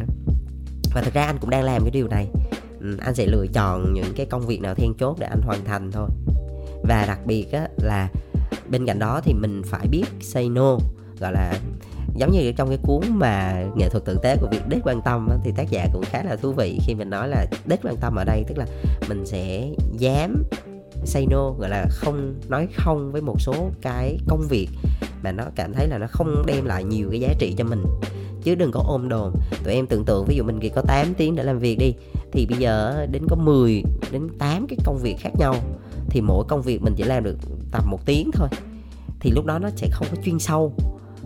và 0.94 1.02
thực 1.02 1.14
ra 1.14 1.26
anh 1.26 1.38
cũng 1.42 1.50
đang 1.50 1.64
làm 1.64 1.82
cái 1.82 1.92
điều 1.92 2.08
này. 2.08 2.28
Ừ, 2.80 2.98
anh 3.00 3.16
sẽ 3.16 3.26
lựa 3.26 3.46
chọn 3.54 3.94
những 3.94 4.14
cái 4.16 4.26
công 4.26 4.42
việc 4.42 4.62
nào 4.62 4.76
then 4.76 4.94
chốt 5.00 5.18
để 5.20 5.28
anh 5.28 5.42
hoàn 5.42 5.66
thành 5.66 5.92
thôi 5.92 6.10
và 6.92 7.06
đặc 7.06 7.20
biệt 7.26 7.52
á, 7.52 7.68
là 7.78 8.10
bên 8.70 8.86
cạnh 8.86 9.00
đó 9.00 9.22
thì 9.24 9.34
mình 9.34 9.62
phải 9.66 9.88
biết 9.88 10.06
say 10.22 10.50
no 10.50 10.78
gọi 11.20 11.32
là 11.34 11.60
giống 12.16 12.32
như 12.32 12.52
trong 12.52 12.70
cái 12.70 12.78
cuốn 12.84 13.02
mà 13.10 13.64
nghệ 13.76 13.90
thuật 13.90 14.06
tử 14.06 14.20
tế 14.24 14.38
của 14.42 14.48
việc 14.52 14.68
đếch 14.68 14.80
quan 14.84 15.02
tâm 15.06 15.28
á, 15.30 15.38
thì 15.44 15.52
tác 15.58 15.70
giả 15.70 15.88
cũng 15.94 16.04
khá 16.06 16.24
là 16.24 16.36
thú 16.36 16.52
vị 16.52 16.80
khi 16.86 16.96
mình 16.96 17.10
nói 17.10 17.30
là 17.30 17.46
đếch 17.66 17.80
quan 17.84 17.96
tâm 17.98 18.16
ở 18.16 18.24
đây 18.24 18.44
tức 18.48 18.58
là 18.58 18.66
mình 19.10 19.26
sẽ 19.26 19.70
dám 19.98 20.44
say 21.06 21.26
no 21.30 21.52
gọi 21.60 21.70
là 21.70 21.86
không 21.90 22.36
nói 22.48 22.68
không 22.76 23.12
với 23.12 23.22
một 23.22 23.42
số 23.42 23.70
cái 23.82 24.18
công 24.28 24.48
việc 24.50 24.68
mà 25.24 25.32
nó 25.32 25.44
cảm 25.56 25.74
thấy 25.74 25.88
là 25.88 25.98
nó 25.98 26.08
không 26.10 26.44
đem 26.46 26.66
lại 26.66 26.84
nhiều 26.84 27.08
cái 27.12 27.20
giá 27.20 27.34
trị 27.40 27.56
cho 27.58 27.64
mình. 27.64 27.84
Chứ 28.44 28.56
đừng 28.56 28.72
có 28.72 28.84
ôm 28.88 29.10
đồn 29.10 29.34
tụi 29.64 29.74
em 29.74 29.88
tưởng 29.88 30.06
tượng 30.06 30.26
ví 30.26 30.36
dụ 30.36 30.44
mình 30.44 30.60
chỉ 30.62 30.70
có 30.70 30.82
8 30.82 31.14
tiếng 31.18 31.36
để 31.36 31.44
làm 31.44 31.60
việc 31.60 31.78
đi 31.80 31.94
thì 32.32 32.46
bây 32.46 32.58
giờ 32.58 33.06
đến 33.12 33.24
có 33.30 33.36
10 33.36 33.84
đến 34.12 34.30
8 34.40 34.68
cái 34.68 34.78
công 34.86 34.98
việc 34.98 35.16
khác 35.20 35.32
nhau 35.40 35.56
thì 36.12 36.22
mỗi 36.22 36.46
công 36.48 36.62
việc 36.62 36.82
mình 36.82 36.94
chỉ 36.98 37.04
làm 37.04 37.24
được 37.24 37.38
tầm 37.72 37.90
một 37.90 38.06
tiếng 38.06 38.32
thôi. 38.34 38.48
Thì 39.20 39.32
lúc 39.32 39.46
đó 39.46 39.60
nó 39.60 39.70
sẽ 39.76 39.88
không 39.92 40.08
có 40.12 40.18
chuyên 40.24 40.40
sâu. 40.40 40.74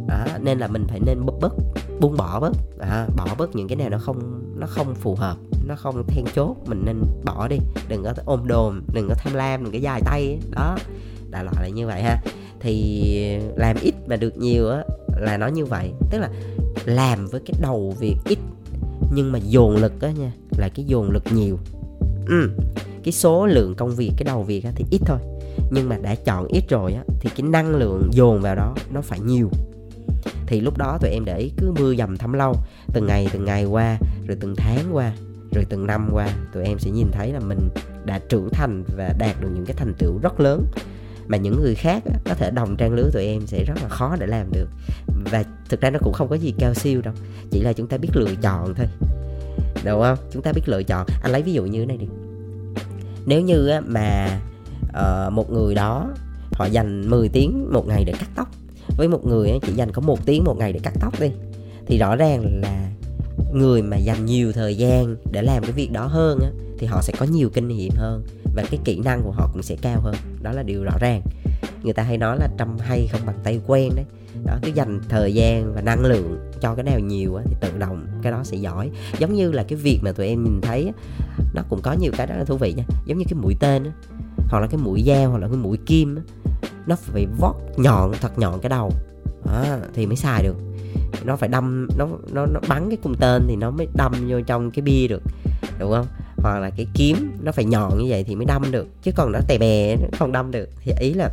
À, 0.08 0.39
nên 0.42 0.60
là 0.60 0.68
mình 0.68 0.86
phải 0.88 1.00
nên 1.00 1.25
bớt 1.25 1.34
bớt 1.42 1.54
buông 2.00 2.18
bỏ 2.18 2.39
bớt. 2.39 2.51
À, 2.80 3.08
bỏ 3.18 3.27
bớt 3.38 3.56
những 3.56 3.68
cái 3.68 3.75
nào 3.75 3.89
nó 3.89 3.98
không 3.98 4.44
nó 4.60 4.68
không 4.68 4.96
phù 4.96 5.15
hợp 5.15 5.38
nó 5.68 5.75
không 5.75 6.04
then 6.08 6.25
chốt 6.36 6.56
mình 6.65 6.82
nên 6.86 7.01
bỏ 7.25 7.48
đi. 7.48 7.58
Đừng 7.89 8.04
có 8.04 8.13
ôm 8.25 8.48
đồm 8.48 8.82
đừng 8.94 9.10
có 9.10 9.15
tham 9.18 9.34
lam 9.34 9.63
đừng 9.63 9.74
có 9.74 9.80
dài 9.80 10.01
tay 10.06 10.39
đó 10.51 10.77
đại 11.30 11.44
loại 11.44 11.56
là 11.62 11.70
như 11.70 11.88
vậy 11.88 12.01
ha. 12.01 12.18
Thì 12.60 13.39
làm 13.56 13.75
ít 13.82 13.96
mà 14.08 14.15
được 14.15 14.38
nhiều 14.38 14.70
á 14.70 14.84
là 15.18 15.38
nó 15.38 15.48
như 15.48 15.65
vậy. 15.65 15.92
Tức 16.12 16.20
là 16.20 16.30
làm 16.86 17.27
với 17.27 17.42
cái 17.46 17.54
đầu 17.62 17.96
việc 18.00 18.15
ít 18.25 18.39
nhưng 19.13 19.32
mà 19.32 19.39
dồn 19.39 19.75
lực 19.75 20.01
á 20.01 20.12
nha 20.12 20.32
là 20.58 20.70
cái 20.75 20.86
dồn 20.86 21.10
lực 21.12 21.24
nhiều. 21.32 21.58
Ừ 22.27 22.50
cái 23.05 23.12
số 23.12 23.45
lượng 23.45 23.75
công 23.75 23.95
việc 23.95 24.12
cái 24.17 24.24
đầu 24.24 24.43
việc 24.43 24.63
á, 24.63 24.71
thì 24.75 24.85
ít 24.91 25.00
thôi. 25.05 25.17
Nhưng 25.71 25.89
mà 25.89 25.97
đã 25.97 26.15
chọn 26.15 26.47
ít 26.47 26.63
rồi 26.69 26.93
á 26.93 27.03
thì 27.19 27.29
cái 27.29 27.41
năng 27.41 27.75
lượng 27.75 28.09
dồn 28.12 28.41
vào 28.41 28.55
đó 28.55 28.75
nó 28.93 29.01
phải 29.01 29.19
nhiều. 29.19 29.50
Thì 30.47 30.62
lúc 30.62 30.77
đó 30.77 30.97
tụi 31.01 31.12
em 31.12 31.25
để 31.25 31.38
ý 31.38 31.51
cứ 31.57 31.74
mưa 31.79 31.95
dầm 31.95 32.17
thấm 32.17 32.33
lâu 32.33 32.55
từng 32.93 33.07
ngày 33.07 33.27
từng 33.33 33.45
ngày 33.45 33.65
qua 33.65 33.97
rồi 34.27 34.38
từng 34.39 34.55
tháng 34.57 34.79
qua 34.91 35.13
rồi 35.51 35.65
từng 35.69 35.88
năm 35.88 36.09
qua 36.13 36.29
tụi 36.53 36.63
em 36.63 36.79
sẽ 36.79 36.91
nhìn 36.91 37.07
thấy 37.12 37.33
là 37.33 37.39
mình 37.39 37.69
đã 38.05 38.19
trưởng 38.29 38.50
thành 38.51 38.83
và 38.97 39.13
đạt 39.17 39.41
được 39.41 39.50
những 39.55 39.65
cái 39.65 39.75
thành 39.77 39.93
tựu 39.93 40.17
rất 40.21 40.39
lớn. 40.39 40.65
Mà 41.27 41.38
những 41.38 41.62
người 41.62 41.75
khác 41.75 42.03
có 42.25 42.33
thể 42.33 42.51
đồng 42.51 42.75
trang 42.77 42.93
lứa 42.93 43.09
tụi 43.13 43.25
em 43.25 43.47
sẽ 43.47 43.63
rất 43.63 43.75
là 43.81 43.89
khó 43.89 44.15
để 44.19 44.27
làm 44.27 44.51
được. 44.51 44.67
Và 45.31 45.43
thực 45.69 45.81
ra 45.81 45.89
nó 45.89 46.00
cũng 46.03 46.13
không 46.13 46.27
có 46.27 46.35
gì 46.35 46.53
cao 46.59 46.74
siêu 46.74 47.01
đâu 47.01 47.13
chỉ 47.51 47.62
là 47.62 47.74
chúng 47.74 47.88
ta 47.88 47.97
biết 47.97 48.09
lựa 48.13 48.35
chọn 48.41 48.74
thôi. 48.75 48.88
Đúng 49.85 50.01
không? 50.01 50.17
Chúng 50.31 50.41
ta 50.41 50.51
biết 50.51 50.63
lựa 50.65 50.83
chọn. 50.83 51.07
Anh 51.24 51.31
lấy 51.31 51.41
ví 51.41 51.53
dụ 51.53 51.65
như 51.65 51.79
thế 51.79 51.85
này 51.85 51.97
đi 51.97 52.07
nếu 53.25 53.41
như 53.41 53.72
mà 53.88 54.39
uh, 54.89 55.34
một 55.34 55.51
người 55.51 55.75
đó 55.75 56.10
họ 56.51 56.65
dành 56.65 57.10
10 57.10 57.29
tiếng 57.29 57.74
một 57.74 57.88
ngày 57.88 58.03
để 58.05 58.13
cắt 58.20 58.29
tóc 58.36 58.48
với 58.98 59.08
một 59.08 59.25
người 59.25 59.60
chỉ 59.62 59.74
dành 59.74 59.91
có 59.91 60.01
một 60.01 60.25
tiếng 60.25 60.44
một 60.44 60.58
ngày 60.58 60.74
để 60.74 60.79
cắt 60.84 60.94
tóc 61.00 61.20
đi 61.20 61.32
thì 61.86 61.98
rõ 61.98 62.15
ràng 62.15 62.62
là 62.62 62.89
người 63.53 63.82
mà 63.82 63.98
dành 63.98 64.25
nhiều 64.25 64.51
thời 64.51 64.75
gian 64.75 65.15
để 65.32 65.41
làm 65.41 65.63
cái 65.63 65.72
việc 65.72 65.91
đó 65.91 66.05
hơn 66.05 66.39
thì 66.77 66.88
họ 66.88 67.01
sẽ 67.01 67.13
có 67.20 67.25
nhiều 67.25 67.50
kinh 67.50 67.67
nghiệm 67.67 67.91
hơn 67.96 68.24
và 68.55 68.63
cái 68.72 68.79
kỹ 68.84 69.00
năng 69.00 69.22
của 69.24 69.32
họ 69.32 69.50
cũng 69.53 69.63
sẽ 69.63 69.75
cao 69.82 70.01
hơn. 70.01 70.15
Đó 70.41 70.51
là 70.51 70.63
điều 70.63 70.84
rõ 70.84 70.98
ràng. 71.00 71.22
Người 71.84 71.94
ta 71.94 72.03
hay 72.03 72.17
nói 72.17 72.38
là 72.39 72.48
trăm 72.58 72.77
hay 72.79 73.08
không 73.12 73.22
bằng 73.25 73.39
tay 73.44 73.62
quen 73.67 73.89
đấy 73.96 74.05
đó 74.46 74.58
cứ 74.62 74.72
dành 74.72 75.00
thời 75.10 75.34
gian 75.34 75.74
và 75.74 75.82
năng 75.82 76.06
lượng 76.06 76.51
cho 76.62 76.75
cái 76.75 76.84
nào 76.84 77.00
nhiều 77.00 77.36
á, 77.36 77.44
thì 77.46 77.56
tự 77.62 77.77
động 77.77 78.08
cái 78.22 78.32
đó 78.32 78.44
sẽ 78.44 78.58
giỏi. 78.58 78.92
Giống 79.20 79.34
như 79.34 79.51
là 79.51 79.63
cái 79.63 79.77
việc 79.77 80.00
mà 80.01 80.12
tụi 80.12 80.27
em 80.27 80.44
nhìn 80.44 80.62
thấy 80.62 80.92
nó 81.54 81.62
cũng 81.70 81.82
có 81.82 81.94
nhiều 81.94 82.12
cái 82.18 82.27
rất 82.27 82.36
là 82.38 82.44
thú 82.44 82.58
vị 82.58 82.74
nha. 82.74 82.84
Giống 83.06 83.18
như 83.18 83.25
cái 83.30 83.39
mũi 83.42 83.56
tên 83.60 83.84
á 83.84 83.92
hoặc 84.50 84.60
là 84.60 84.68
cái 84.68 84.77
mũi 84.84 85.04
dao 85.08 85.30
hoặc 85.30 85.38
là 85.38 85.48
cái 85.48 85.58
mũi 85.58 85.77
kim 85.86 86.15
á 86.15 86.22
nó 86.88 86.96
phải 86.96 87.27
vót 87.39 87.56
nhọn 87.77 88.12
thật 88.22 88.39
nhọn 88.39 88.60
cái 88.60 88.70
đầu. 88.70 88.92
Đó, 89.46 89.77
thì 89.94 90.06
mới 90.06 90.15
xài 90.15 90.44
được. 90.44 90.56
Nó 91.24 91.36
phải 91.36 91.50
đâm 91.50 91.88
nó 91.98 92.08
nó 92.32 92.46
nó 92.46 92.60
bắn 92.70 92.89
cái 92.89 92.98
cung 93.04 93.15
tên 93.15 93.44
thì 93.48 93.56
nó 93.56 93.72
mới 93.72 93.88
đâm 93.94 94.13
vô 94.27 94.42
trong 94.42 94.72
cái 94.72 94.82
bia 94.82 95.08
được 95.08 95.22
đúng 95.80 95.92
không? 95.92 96.06
Hoặc 96.38 96.60
là 96.60 96.70
cái 96.70 96.88
kiếm 96.94 97.32
nó 97.42 97.51
phải 97.51 97.65
nhọn 97.65 97.98
như 97.98 98.06
vậy 98.10 98.24
thì 98.24 98.36
mới 98.36 98.46
đâm 98.46 98.72
được 98.72 98.88
chứ 99.04 99.12
còn 99.15 99.32
nó 99.32 99.39
tè 99.48 99.58
bè 99.58 99.96
nó 99.96 100.08
không 100.20 100.32
đâm 100.32 100.51
được. 100.51 100.70
Thì 100.84 100.94
ý 101.00 101.13
là 101.13 101.30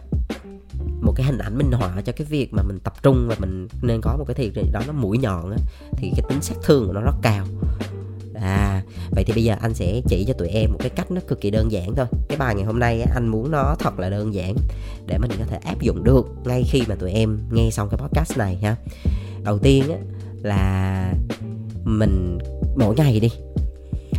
một 1.00 1.12
cái 1.16 1.26
hình 1.26 1.38
ảnh 1.38 1.58
minh 1.58 1.72
họa 1.72 2.02
cho 2.04 2.12
cái 2.12 2.26
việc 2.30 2.52
mà 2.52 2.62
mình 2.62 2.78
tập 2.84 3.02
trung 3.02 3.26
và 3.28 3.36
mình 3.38 3.68
nên 3.82 4.00
có 4.00 4.16
một 4.16 4.24
cái 4.28 4.34
thiệt 4.34 4.64
đó 4.72 4.80
nó 4.86 4.92
mũi 4.92 5.18
nhọn 5.18 5.50
á, 5.50 5.56
thì 5.96 6.12
cái 6.16 6.26
tính 6.28 6.42
sát 6.42 6.54
thương 6.64 6.86
của 6.86 6.92
nó 6.92 7.00
rất 7.00 7.14
cao. 7.22 7.46
À 8.34 8.82
vậy 9.10 9.24
thì 9.24 9.32
bây 9.32 9.44
giờ 9.44 9.56
anh 9.60 9.74
sẽ 9.74 10.00
chỉ 10.08 10.24
cho 10.28 10.34
tụi 10.34 10.48
em 10.48 10.72
một 10.72 10.78
cái 10.80 10.90
cách 10.90 11.10
nó 11.10 11.20
cực 11.28 11.40
kỳ 11.40 11.50
đơn 11.50 11.72
giản 11.72 11.94
thôi. 11.94 12.06
Cái 12.28 12.38
bài 12.38 12.54
ngày 12.54 12.64
hôm 12.64 12.78
nay 12.78 13.00
anh 13.14 13.28
muốn 13.28 13.50
nó 13.50 13.76
thật 13.78 13.98
là 13.98 14.10
đơn 14.10 14.34
giản 14.34 14.56
để 15.06 15.18
mình 15.18 15.30
có 15.38 15.44
thể 15.44 15.56
áp 15.56 15.80
dụng 15.80 16.04
được 16.04 16.26
ngay 16.44 16.62
khi 16.70 16.82
mà 16.88 16.94
tụi 16.94 17.12
em 17.12 17.38
nghe 17.50 17.70
xong 17.70 17.88
cái 17.90 17.98
podcast 17.98 18.38
này 18.38 18.56
ha. 18.62 18.76
Đầu 19.44 19.58
tiên 19.58 19.84
á, 19.92 19.98
là 20.42 21.14
mình 21.84 22.38
mỗi 22.76 22.94
ngày 22.94 23.20
đi 23.20 23.30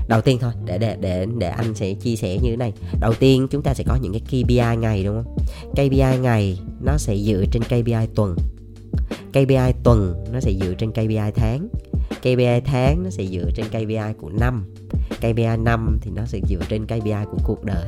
đầu 0.08 0.22
tiên 0.22 0.38
thôi 0.42 0.52
để 0.66 0.78
để 0.78 0.98
để 1.02 1.26
để 1.38 1.50
anh 1.50 1.76
sẽ 1.76 1.94
chia 1.94 2.16
sẻ 2.16 2.38
như 2.42 2.50
thế 2.50 2.56
này 2.58 2.74
đầu 3.00 3.14
tiên 3.20 3.48
chúng 3.52 3.62
ta 3.62 3.74
sẽ 3.74 3.84
có 3.88 3.96
những 3.96 4.14
cái 4.14 4.22
KPI 4.22 4.78
ngày 4.78 5.04
đúng 5.04 5.24
không 5.24 5.36
KPI 5.72 6.18
ngày 6.22 6.60
nó 6.82 6.98
sẽ 6.98 7.18
dựa 7.18 7.44
trên 7.52 7.64
KPI 7.64 8.08
tuần 8.16 8.36
KPI 9.30 9.74
tuần 9.84 10.26
nó 10.32 10.40
sẽ 10.40 10.54
dựa 10.62 10.74
trên 10.78 10.92
KPI 10.92 11.32
tháng 11.36 11.68
KPI 12.20 12.60
tháng 12.66 13.04
nó 13.04 13.10
sẽ 13.10 13.26
dựa 13.26 13.50
trên 13.56 13.66
KPI 13.70 14.14
của 14.22 14.30
năm 14.30 14.66
KPI 15.18 15.58
năm 15.60 15.98
thì 16.02 16.12
nó 16.16 16.26
sẽ 16.26 16.40
dựa 16.50 16.60
trên 16.70 16.86
KPI 16.86 17.26
của 17.32 17.38
cuộc 17.44 17.66
đời 17.66 17.86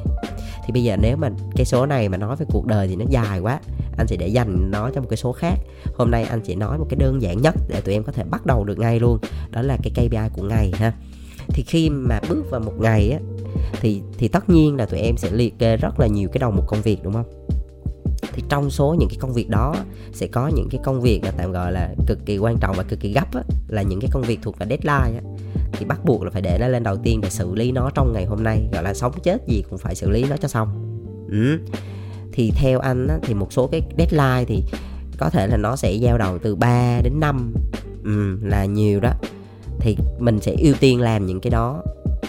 thì 0.65 0.73
bây 0.73 0.83
giờ 0.83 0.97
nếu 1.01 1.17
mà 1.17 1.29
cái 1.55 1.65
số 1.65 1.85
này 1.85 2.09
mà 2.09 2.17
nói 2.17 2.35
về 2.35 2.45
cuộc 2.49 2.65
đời 2.65 2.87
thì 2.87 2.95
nó 2.95 3.05
dài 3.09 3.39
quá 3.39 3.59
anh 3.97 4.07
sẽ 4.07 4.15
để 4.15 4.27
dành 4.27 4.71
nó 4.71 4.89
cho 4.95 5.01
một 5.01 5.07
cái 5.09 5.17
số 5.17 5.31
khác 5.31 5.59
hôm 5.95 6.11
nay 6.11 6.23
anh 6.23 6.45
sẽ 6.45 6.55
nói 6.55 6.77
một 6.77 6.85
cái 6.89 6.97
đơn 6.99 7.21
giản 7.21 7.41
nhất 7.41 7.55
để 7.67 7.81
tụi 7.81 7.93
em 7.93 8.03
có 8.03 8.11
thể 8.11 8.23
bắt 8.23 8.45
đầu 8.45 8.63
được 8.63 8.79
ngay 8.79 8.99
luôn 8.99 9.19
đó 9.51 9.61
là 9.61 9.77
cái 9.83 9.91
KPI 9.95 10.29
của 10.33 10.43
ngày 10.43 10.71
ha 10.75 10.93
thì 11.47 11.63
khi 11.63 11.89
mà 11.89 12.19
bước 12.29 12.43
vào 12.49 12.61
một 12.61 12.73
ngày 12.79 13.11
á 13.11 13.19
thì 13.81 14.01
thì 14.17 14.27
tất 14.27 14.49
nhiên 14.49 14.75
là 14.75 14.85
tụi 14.85 14.99
em 14.99 15.17
sẽ 15.17 15.29
liệt 15.31 15.59
kê 15.59 15.77
rất 15.77 15.99
là 15.99 16.07
nhiều 16.07 16.29
cái 16.33 16.39
đầu 16.39 16.51
một 16.51 16.63
công 16.67 16.81
việc 16.81 17.03
đúng 17.03 17.13
không? 17.13 17.45
Thì 18.33 18.43
trong 18.49 18.69
số 18.69 18.95
những 18.99 19.09
cái 19.09 19.17
công 19.21 19.33
việc 19.33 19.49
đó 19.49 19.75
sẽ 20.13 20.27
có 20.27 20.47
những 20.47 20.67
cái 20.71 20.81
công 20.83 21.01
việc 21.01 21.23
là 21.23 21.31
tạm 21.37 21.51
gọi 21.51 21.71
là 21.71 21.93
cực 22.07 22.25
kỳ 22.25 22.37
quan 22.37 22.57
trọng 22.61 22.75
và 22.77 22.83
cực 22.83 22.99
kỳ 22.99 23.13
gấp 23.13 23.35
á, 23.35 23.43
là 23.67 23.81
những 23.81 23.99
cái 23.99 24.09
công 24.13 24.21
việc 24.21 24.39
thuộc 24.41 24.59
về 24.59 24.65
deadline 24.69 25.19
á. 25.19 25.21
Thì 25.71 25.85
bắt 25.85 26.05
buộc 26.05 26.23
là 26.23 26.29
phải 26.29 26.41
để 26.41 26.57
nó 26.59 26.67
lên 26.67 26.83
đầu 26.83 26.97
tiên 26.97 27.21
để 27.21 27.29
xử 27.29 27.55
lý 27.55 27.71
nó 27.71 27.89
trong 27.95 28.13
ngày 28.13 28.25
hôm 28.25 28.43
nay 28.43 28.69
gọi 28.73 28.83
là 28.83 28.93
sống 28.93 29.13
chết 29.23 29.47
gì 29.47 29.63
cũng 29.69 29.79
phải 29.79 29.95
xử 29.95 30.09
lý 30.09 30.25
nó 30.29 30.37
cho 30.37 30.47
xong. 30.47 30.91
Ừ. 31.29 31.59
thì 32.31 32.51
theo 32.55 32.79
anh 32.79 33.07
á, 33.07 33.17
thì 33.23 33.33
một 33.33 33.53
số 33.53 33.67
cái 33.67 33.81
deadline 33.97 34.45
thì 34.47 34.63
có 35.17 35.29
thể 35.29 35.47
là 35.47 35.57
nó 35.57 35.75
sẽ 35.75 35.91
giao 35.91 36.17
đầu 36.17 36.37
từ 36.37 36.55
3 36.55 37.01
đến 37.03 37.19
5 37.19 37.53
ừ, 38.03 38.37
là 38.43 38.65
nhiều 38.65 38.99
đó 38.99 39.11
thì 39.85 39.97
mình 40.19 40.39
sẽ 40.41 40.55
ưu 40.59 40.73
tiên 40.79 41.01
làm 41.01 41.25
những 41.25 41.39
cái 41.39 41.51
đó 41.51 41.83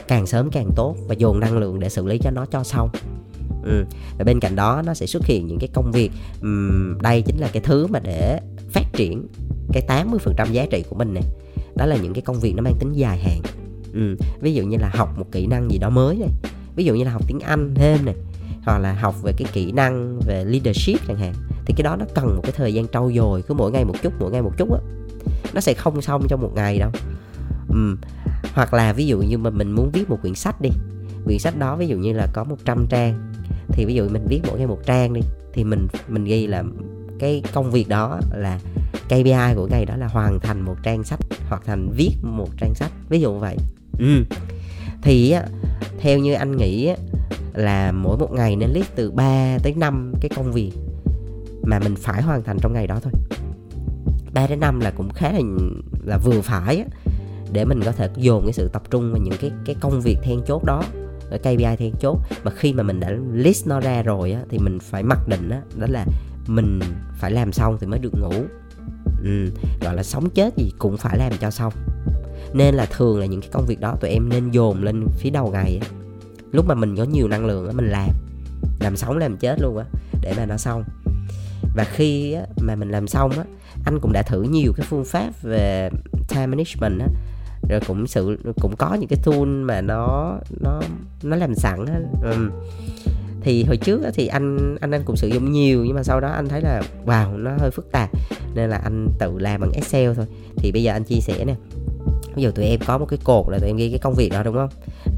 càng 0.08 0.26
sớm 0.26 0.50
càng 0.50 0.70
tốt 0.76 0.96
và 1.08 1.14
dồn 1.14 1.40
năng 1.40 1.58
lượng 1.58 1.80
để 1.80 1.88
xử 1.88 2.06
lý 2.06 2.18
cho 2.18 2.30
nó 2.30 2.46
cho 2.46 2.64
xong 2.64 2.88
ừ. 3.64 3.84
và 4.18 4.24
bên 4.24 4.40
cạnh 4.40 4.56
đó 4.56 4.82
nó 4.86 4.94
sẽ 4.94 5.06
xuất 5.06 5.26
hiện 5.26 5.46
những 5.46 5.58
cái 5.58 5.68
công 5.72 5.92
việc 5.92 6.10
um, 6.42 6.98
đây 7.02 7.22
chính 7.22 7.36
là 7.38 7.48
cái 7.52 7.62
thứ 7.62 7.86
mà 7.86 7.98
để 7.98 8.40
phát 8.70 8.84
triển 8.92 9.26
cái 9.72 10.04
80% 10.36 10.52
giá 10.52 10.66
trị 10.70 10.84
của 10.90 10.96
mình 10.96 11.14
này 11.14 11.22
đó 11.74 11.86
là 11.86 11.96
những 11.96 12.12
cái 12.12 12.22
công 12.22 12.40
việc 12.40 12.54
nó 12.56 12.62
mang 12.62 12.76
tính 12.78 12.92
dài 12.92 13.18
hạn 13.18 13.40
ừ. 13.92 14.16
ví 14.40 14.54
dụ 14.54 14.62
như 14.62 14.76
là 14.80 14.90
học 14.94 15.18
một 15.18 15.26
kỹ 15.32 15.46
năng 15.46 15.70
gì 15.70 15.78
đó 15.78 15.90
mới 15.90 16.16
này 16.16 16.30
ví 16.76 16.84
dụ 16.84 16.94
như 16.94 17.04
là 17.04 17.10
học 17.10 17.22
tiếng 17.26 17.40
anh 17.40 17.74
thêm 17.74 18.04
này 18.04 18.14
hoặc 18.64 18.78
là 18.78 18.92
học 18.92 19.14
về 19.22 19.32
cái 19.36 19.48
kỹ 19.52 19.72
năng 19.72 20.20
về 20.26 20.44
leadership 20.44 21.06
chẳng 21.08 21.16
hạn 21.16 21.34
thì 21.66 21.74
cái 21.76 21.82
đó 21.82 21.96
nó 21.96 22.04
cần 22.14 22.26
một 22.36 22.42
cái 22.42 22.52
thời 22.56 22.74
gian 22.74 22.88
trau 22.88 23.12
dồi 23.16 23.42
cứ 23.42 23.54
mỗi 23.54 23.72
ngày 23.72 23.84
một 23.84 23.94
chút 24.02 24.12
mỗi 24.18 24.30
ngày 24.30 24.42
một 24.42 24.52
chút 24.58 24.72
á 24.72 24.80
nó 25.54 25.60
sẽ 25.60 25.74
không 25.74 26.02
xong 26.02 26.26
trong 26.28 26.42
một 26.42 26.52
ngày 26.54 26.78
đâu 26.78 26.90
ừ. 27.68 27.96
hoặc 28.54 28.74
là 28.74 28.92
ví 28.92 29.06
dụ 29.06 29.18
như 29.18 29.38
mà 29.38 29.50
mình 29.50 29.72
muốn 29.72 29.90
viết 29.90 30.10
một 30.10 30.18
quyển 30.22 30.34
sách 30.34 30.60
đi. 30.60 30.70
Quyển 31.24 31.38
sách 31.38 31.58
đó 31.58 31.76
ví 31.76 31.86
dụ 31.86 31.96
như 31.96 32.12
là 32.12 32.26
có 32.32 32.44
100 32.44 32.86
trang. 32.90 33.32
Thì 33.68 33.84
ví 33.84 33.94
dụ 33.94 34.08
mình 34.08 34.26
viết 34.28 34.40
mỗi 34.46 34.58
ngày 34.58 34.66
một 34.66 34.80
trang 34.86 35.12
đi 35.12 35.20
thì 35.52 35.64
mình 35.64 35.86
mình 36.08 36.24
ghi 36.24 36.46
là 36.46 36.64
cái 37.18 37.42
công 37.52 37.70
việc 37.70 37.88
đó 37.88 38.20
là 38.34 38.58
KPI 39.08 39.54
của 39.56 39.68
ngày 39.70 39.86
đó 39.86 39.96
là 39.96 40.06
hoàn 40.06 40.40
thành 40.40 40.60
một 40.60 40.76
trang 40.82 41.04
sách 41.04 41.20
hoặc 41.48 41.62
thành 41.66 41.90
viết 41.96 42.10
một 42.22 42.48
trang 42.56 42.74
sách 42.74 42.90
ví 43.08 43.20
dụ 43.20 43.38
vậy. 43.38 43.56
Ừ. 43.98 44.24
thì 45.02 45.34
theo 46.00 46.18
như 46.18 46.34
anh 46.34 46.56
nghĩ 46.56 46.92
là 47.54 47.92
mỗi 47.92 48.18
một 48.18 48.32
ngày 48.32 48.56
nên 48.56 48.70
list 48.70 48.88
từ 48.94 49.10
3 49.10 49.58
tới 49.62 49.74
5 49.76 50.12
cái 50.20 50.30
công 50.36 50.52
việc 50.52 50.72
mà 51.62 51.78
mình 51.78 51.96
phải 51.96 52.22
hoàn 52.22 52.42
thành 52.42 52.58
trong 52.60 52.72
ngày 52.72 52.86
đó 52.86 53.00
thôi. 53.02 53.12
3 54.32 54.46
đến 54.46 54.60
5 54.60 54.80
là 54.80 54.90
cũng 54.90 55.10
khá 55.10 55.32
là 55.32 55.40
là 56.04 56.18
vừa 56.18 56.40
phải 56.40 56.76
á, 56.76 56.84
để 57.56 57.64
mình 57.64 57.80
có 57.84 57.92
thể 57.92 58.08
dồn 58.16 58.42
cái 58.44 58.52
sự 58.52 58.68
tập 58.72 58.82
trung 58.90 59.12
vào 59.12 59.22
những 59.22 59.34
cái 59.40 59.50
cái 59.64 59.76
công 59.80 60.00
việc 60.00 60.18
then 60.22 60.40
chốt 60.46 60.64
đó 60.64 60.82
cái 61.30 61.38
KPI 61.38 61.76
then 61.76 61.92
chốt. 62.00 62.18
Mà 62.44 62.50
khi 62.50 62.72
mà 62.72 62.82
mình 62.82 63.00
đã 63.00 63.10
list 63.32 63.66
nó 63.66 63.80
ra 63.80 64.02
rồi 64.02 64.32
á 64.32 64.40
thì 64.50 64.58
mình 64.58 64.78
phải 64.78 65.02
mặc 65.02 65.28
định 65.28 65.50
á 65.50 65.60
đó 65.76 65.86
là 65.90 66.06
mình 66.46 66.80
phải 67.18 67.30
làm 67.30 67.52
xong 67.52 67.76
thì 67.80 67.86
mới 67.86 67.98
được 67.98 68.12
ngủ. 68.20 68.32
Ừ, 69.22 69.46
gọi 69.80 69.94
là 69.94 70.02
sống 70.02 70.30
chết 70.30 70.56
gì 70.56 70.72
cũng 70.78 70.96
phải 70.96 71.18
làm 71.18 71.32
cho 71.40 71.50
xong. 71.50 71.72
Nên 72.52 72.74
là 72.74 72.86
thường 72.86 73.20
là 73.20 73.26
những 73.26 73.40
cái 73.40 73.50
công 73.52 73.66
việc 73.66 73.80
đó 73.80 73.96
tụi 74.00 74.10
em 74.10 74.28
nên 74.28 74.50
dồn 74.50 74.82
lên 74.82 75.06
phía 75.18 75.30
đầu 75.30 75.50
ngày 75.52 75.78
á. 75.82 75.88
Lúc 76.52 76.66
mà 76.68 76.74
mình 76.74 76.96
có 76.96 77.04
nhiều 77.04 77.28
năng 77.28 77.46
lượng 77.46 77.66
á 77.66 77.72
mình 77.72 77.88
làm 77.88 78.10
làm 78.80 78.96
sống 78.96 79.18
làm 79.18 79.36
chết 79.36 79.60
luôn 79.60 79.78
á 79.78 79.84
để 80.22 80.34
mà 80.36 80.46
nó 80.46 80.56
xong. 80.56 80.84
Và 81.76 81.84
khi 81.84 82.32
á, 82.32 82.42
mà 82.60 82.74
mình 82.74 82.90
làm 82.90 83.08
xong 83.08 83.30
á 83.30 83.44
anh 83.84 83.98
cũng 84.00 84.12
đã 84.12 84.22
thử 84.22 84.42
nhiều 84.42 84.72
cái 84.76 84.86
phương 84.88 85.04
pháp 85.04 85.42
về 85.42 85.90
time 86.28 86.46
management 86.46 87.00
á 87.00 87.06
rồi 87.68 87.80
cũng 87.86 88.06
sự, 88.06 88.38
cũng 88.60 88.76
có 88.76 88.94
những 88.94 89.08
cái 89.08 89.18
tool 89.24 89.46
mà 89.46 89.80
nó 89.80 90.34
nó 90.60 90.82
nó 91.22 91.36
làm 91.36 91.54
sẵn 91.54 91.86
á. 91.86 92.00
Ừ. 92.22 92.50
thì 93.40 93.64
hồi 93.64 93.76
trước 93.76 94.00
thì 94.14 94.26
anh 94.26 94.76
anh 94.80 94.90
anh 94.90 95.02
cũng 95.04 95.16
sử 95.16 95.28
dụng 95.28 95.52
nhiều 95.52 95.84
nhưng 95.84 95.94
mà 95.94 96.02
sau 96.02 96.20
đó 96.20 96.28
anh 96.28 96.48
thấy 96.48 96.60
là, 96.60 96.82
wow, 97.06 97.36
nó 97.36 97.50
hơi 97.58 97.70
phức 97.70 97.92
tạp. 97.92 98.10
Nên 98.54 98.70
là 98.70 98.76
anh 98.76 99.08
tự 99.18 99.38
làm 99.38 99.60
bằng 99.60 99.72
Excel 99.72 100.14
thôi. 100.14 100.26
Thì 100.56 100.72
bây 100.72 100.82
giờ 100.82 100.92
anh 100.92 101.04
chia 101.04 101.20
sẻ 101.20 101.44
nè. 101.44 101.54
Ví 102.34 102.42
dụ 102.42 102.50
tụi 102.50 102.64
em 102.64 102.80
có 102.86 102.98
một 102.98 103.06
cái 103.06 103.18
cột 103.24 103.46
là 103.48 103.58
tụi 103.58 103.68
em 103.68 103.76
ghi 103.76 103.90
cái 103.90 103.98
công 103.98 104.14
việc 104.14 104.32
đó, 104.32 104.42
đúng 104.42 104.54
không? 104.54 104.68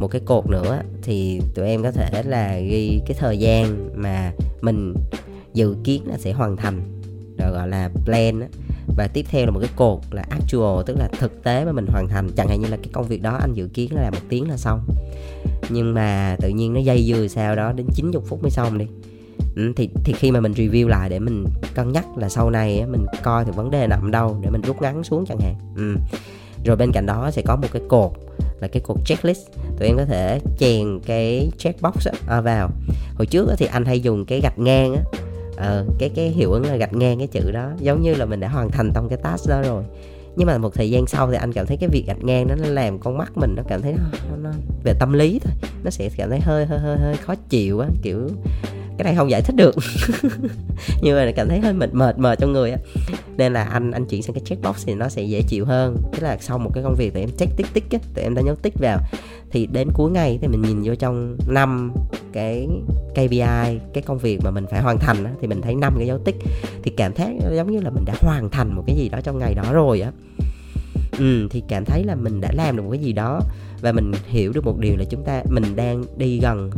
Một 0.00 0.08
cái 0.08 0.20
cột 0.24 0.46
nữa 0.46 0.82
thì 1.02 1.40
tụi 1.54 1.66
em 1.66 1.82
có 1.82 1.90
thể 1.90 2.22
là 2.22 2.58
ghi 2.58 3.00
cái 3.06 3.16
thời 3.20 3.38
gian 3.38 3.88
mà 3.94 4.32
mình 4.60 4.94
dự 5.54 5.76
kiến 5.84 6.02
là 6.06 6.18
sẽ 6.18 6.32
hoàn 6.32 6.56
thành. 6.56 6.80
Rồi 7.38 7.52
gọi 7.52 7.68
là 7.68 7.90
plan 8.04 8.40
á 8.40 8.46
và 8.96 9.08
tiếp 9.08 9.26
theo 9.28 9.44
là 9.44 9.50
một 9.50 9.60
cái 9.60 9.70
cột 9.76 10.00
là 10.10 10.24
actual 10.30 10.82
tức 10.86 10.96
là 10.98 11.08
thực 11.18 11.42
tế 11.42 11.64
mà 11.64 11.72
mình 11.72 11.86
hoàn 11.86 12.08
thành. 12.08 12.30
Chẳng 12.36 12.48
hạn 12.48 12.60
như 12.60 12.68
là 12.68 12.76
cái 12.76 12.88
công 12.92 13.08
việc 13.08 13.22
đó 13.22 13.38
anh 13.40 13.54
dự 13.54 13.68
kiến 13.74 13.94
là 13.94 14.02
làm 14.02 14.12
một 14.12 14.20
tiếng 14.28 14.50
là 14.50 14.56
xong. 14.56 14.80
Nhưng 15.68 15.94
mà 15.94 16.36
tự 16.40 16.48
nhiên 16.48 16.74
nó 16.74 16.80
dây 16.80 17.04
dưa 17.04 17.26
sao 17.26 17.56
đó 17.56 17.72
đến 17.72 17.86
90 17.94 18.22
phút 18.26 18.42
mới 18.42 18.50
xong 18.50 18.78
đi. 18.78 18.86
Ừ, 19.56 19.72
thì 19.76 19.88
thì 20.04 20.12
khi 20.12 20.30
mà 20.30 20.40
mình 20.40 20.52
review 20.52 20.88
lại 20.88 21.08
để 21.08 21.18
mình 21.18 21.44
cân 21.74 21.92
nhắc 21.92 22.04
là 22.16 22.28
sau 22.28 22.50
này 22.50 22.84
mình 22.86 23.06
coi 23.22 23.44
thì 23.44 23.50
vấn 23.50 23.70
đề 23.70 23.86
nằm 23.86 24.10
đâu 24.10 24.38
để 24.42 24.50
mình 24.50 24.60
rút 24.60 24.82
ngắn 24.82 25.04
xuống 25.04 25.26
chẳng 25.26 25.40
hạn. 25.40 25.54
Ừ. 25.76 25.96
rồi 26.64 26.76
bên 26.76 26.92
cạnh 26.92 27.06
đó 27.06 27.30
sẽ 27.30 27.42
có 27.42 27.56
một 27.56 27.68
cái 27.72 27.82
cột 27.88 28.12
là 28.60 28.68
cái 28.68 28.82
cột 28.86 28.96
checklist. 29.04 29.46
Tụi 29.78 29.88
em 29.88 29.96
có 29.96 30.04
thể 30.04 30.40
chèn 30.58 31.00
cái 31.06 31.50
checkbox 31.58 32.08
à, 32.26 32.40
vào. 32.40 32.70
Hồi 33.14 33.26
trước 33.26 33.48
thì 33.58 33.66
anh 33.66 33.84
hay 33.84 34.00
dùng 34.00 34.24
cái 34.24 34.40
gạch 34.40 34.58
ngang 34.58 34.94
á 34.94 35.02
ờ, 35.58 35.84
cái 35.98 36.08
cái 36.08 36.28
hiệu 36.28 36.52
ứng 36.52 36.66
là 36.66 36.76
gạch 36.76 36.92
ngang 36.92 37.18
cái 37.18 37.26
chữ 37.26 37.50
đó 37.50 37.70
giống 37.78 38.02
như 38.02 38.14
là 38.14 38.24
mình 38.24 38.40
đã 38.40 38.48
hoàn 38.48 38.70
thành 38.70 38.90
trong 38.94 39.08
cái 39.08 39.18
task 39.22 39.48
đó 39.48 39.62
rồi. 39.62 39.84
Nhưng 40.36 40.46
mà 40.46 40.58
một 40.58 40.74
thời 40.74 40.90
gian 40.90 41.06
sau 41.06 41.30
thì 41.30 41.36
anh 41.36 41.52
cảm 41.52 41.66
thấy 41.66 41.76
cái 41.76 41.88
việc 41.88 42.04
gạch 42.06 42.24
ngang 42.24 42.46
nó 42.48 42.54
làm 42.68 42.98
con 42.98 43.18
mắt 43.18 43.32
mình 43.36 43.54
nó 43.56 43.62
cảm 43.68 43.82
thấy 43.82 43.92
nó, 43.92 44.36
nó, 44.42 44.50
về 44.84 44.92
tâm 45.00 45.12
lý 45.12 45.38
thôi. 45.44 45.52
Nó 45.84 45.90
sẽ 45.90 46.10
cảm 46.16 46.30
thấy 46.30 46.40
hơi 46.40 46.66
hơi 46.66 46.78
hơi 46.78 46.96
hơi 46.98 47.16
khó 47.16 47.34
chịu 47.48 47.80
á 47.80 47.88
kiểu 48.02 48.28
cái 48.98 49.04
này 49.04 49.14
không 49.14 49.30
giải 49.30 49.42
thích 49.42 49.56
được. 49.56 49.74
Nhưng 51.02 51.16
mà 51.16 51.32
cảm 51.36 51.48
thấy 51.48 51.60
hơi 51.60 51.72
mệt 51.72 51.94
mệt 51.94 52.18
mệt 52.18 52.38
trong 52.38 52.52
người 52.52 52.70
á. 52.70 52.78
Nên 53.36 53.52
là 53.52 53.64
anh 53.64 53.90
anh 53.90 54.04
chuyển 54.06 54.22
sang 54.22 54.34
cái 54.34 54.42
checkbox 54.44 54.86
thì 54.86 54.94
nó 54.94 55.08
sẽ 55.08 55.22
dễ 55.22 55.42
chịu 55.48 55.64
hơn. 55.64 55.96
Tức 56.12 56.22
là 56.22 56.36
sau 56.40 56.58
một 56.58 56.70
cái 56.74 56.84
công 56.84 56.94
việc 56.94 57.10
thì 57.14 57.20
em 57.20 57.30
check 57.38 57.56
tích 57.56 57.66
tích 57.72 57.84
á 57.90 57.98
tụi 58.14 58.24
em 58.24 58.34
đã 58.34 58.42
nhấn 58.42 58.56
tích 58.56 58.74
vào. 58.80 58.98
Thì 59.50 59.66
đến 59.66 59.88
cuối 59.94 60.10
ngày 60.10 60.38
thì 60.42 60.48
mình 60.48 60.62
nhìn 60.62 60.82
vô 60.82 60.94
trong 60.94 61.36
năm 61.48 61.92
cái 62.32 62.68
KPI 63.10 63.80
cái 63.92 64.02
công 64.06 64.18
việc 64.18 64.38
mà 64.44 64.50
mình 64.50 64.66
phải 64.70 64.80
hoàn 64.82 64.98
thành 64.98 65.24
á, 65.24 65.30
thì 65.40 65.46
mình 65.46 65.62
thấy 65.62 65.74
năm 65.74 65.94
cái 65.98 66.06
dấu 66.06 66.18
tích 66.18 66.36
thì 66.82 66.90
cảm 66.96 67.12
thấy 67.12 67.38
giống 67.56 67.72
như 67.72 67.80
là 67.80 67.90
mình 67.90 68.04
đã 68.04 68.14
hoàn 68.20 68.50
thành 68.50 68.76
một 68.76 68.82
cái 68.86 68.96
gì 68.96 69.08
đó 69.08 69.20
trong 69.20 69.38
ngày 69.38 69.54
đó 69.54 69.72
rồi 69.72 70.00
á. 70.00 70.12
Ừ, 71.18 71.48
thì 71.50 71.62
cảm 71.68 71.84
thấy 71.84 72.04
là 72.04 72.14
mình 72.14 72.40
đã 72.40 72.52
làm 72.52 72.76
được 72.76 72.82
một 72.82 72.90
cái 72.90 73.00
gì 73.00 73.12
đó 73.12 73.40
và 73.80 73.92
mình 73.92 74.12
hiểu 74.26 74.52
được 74.52 74.64
một 74.64 74.78
điều 74.78 74.96
là 74.96 75.04
chúng 75.10 75.24
ta 75.24 75.42
mình 75.50 75.76
đang 75.76 76.04
đi 76.16 76.40
gần 76.42 76.70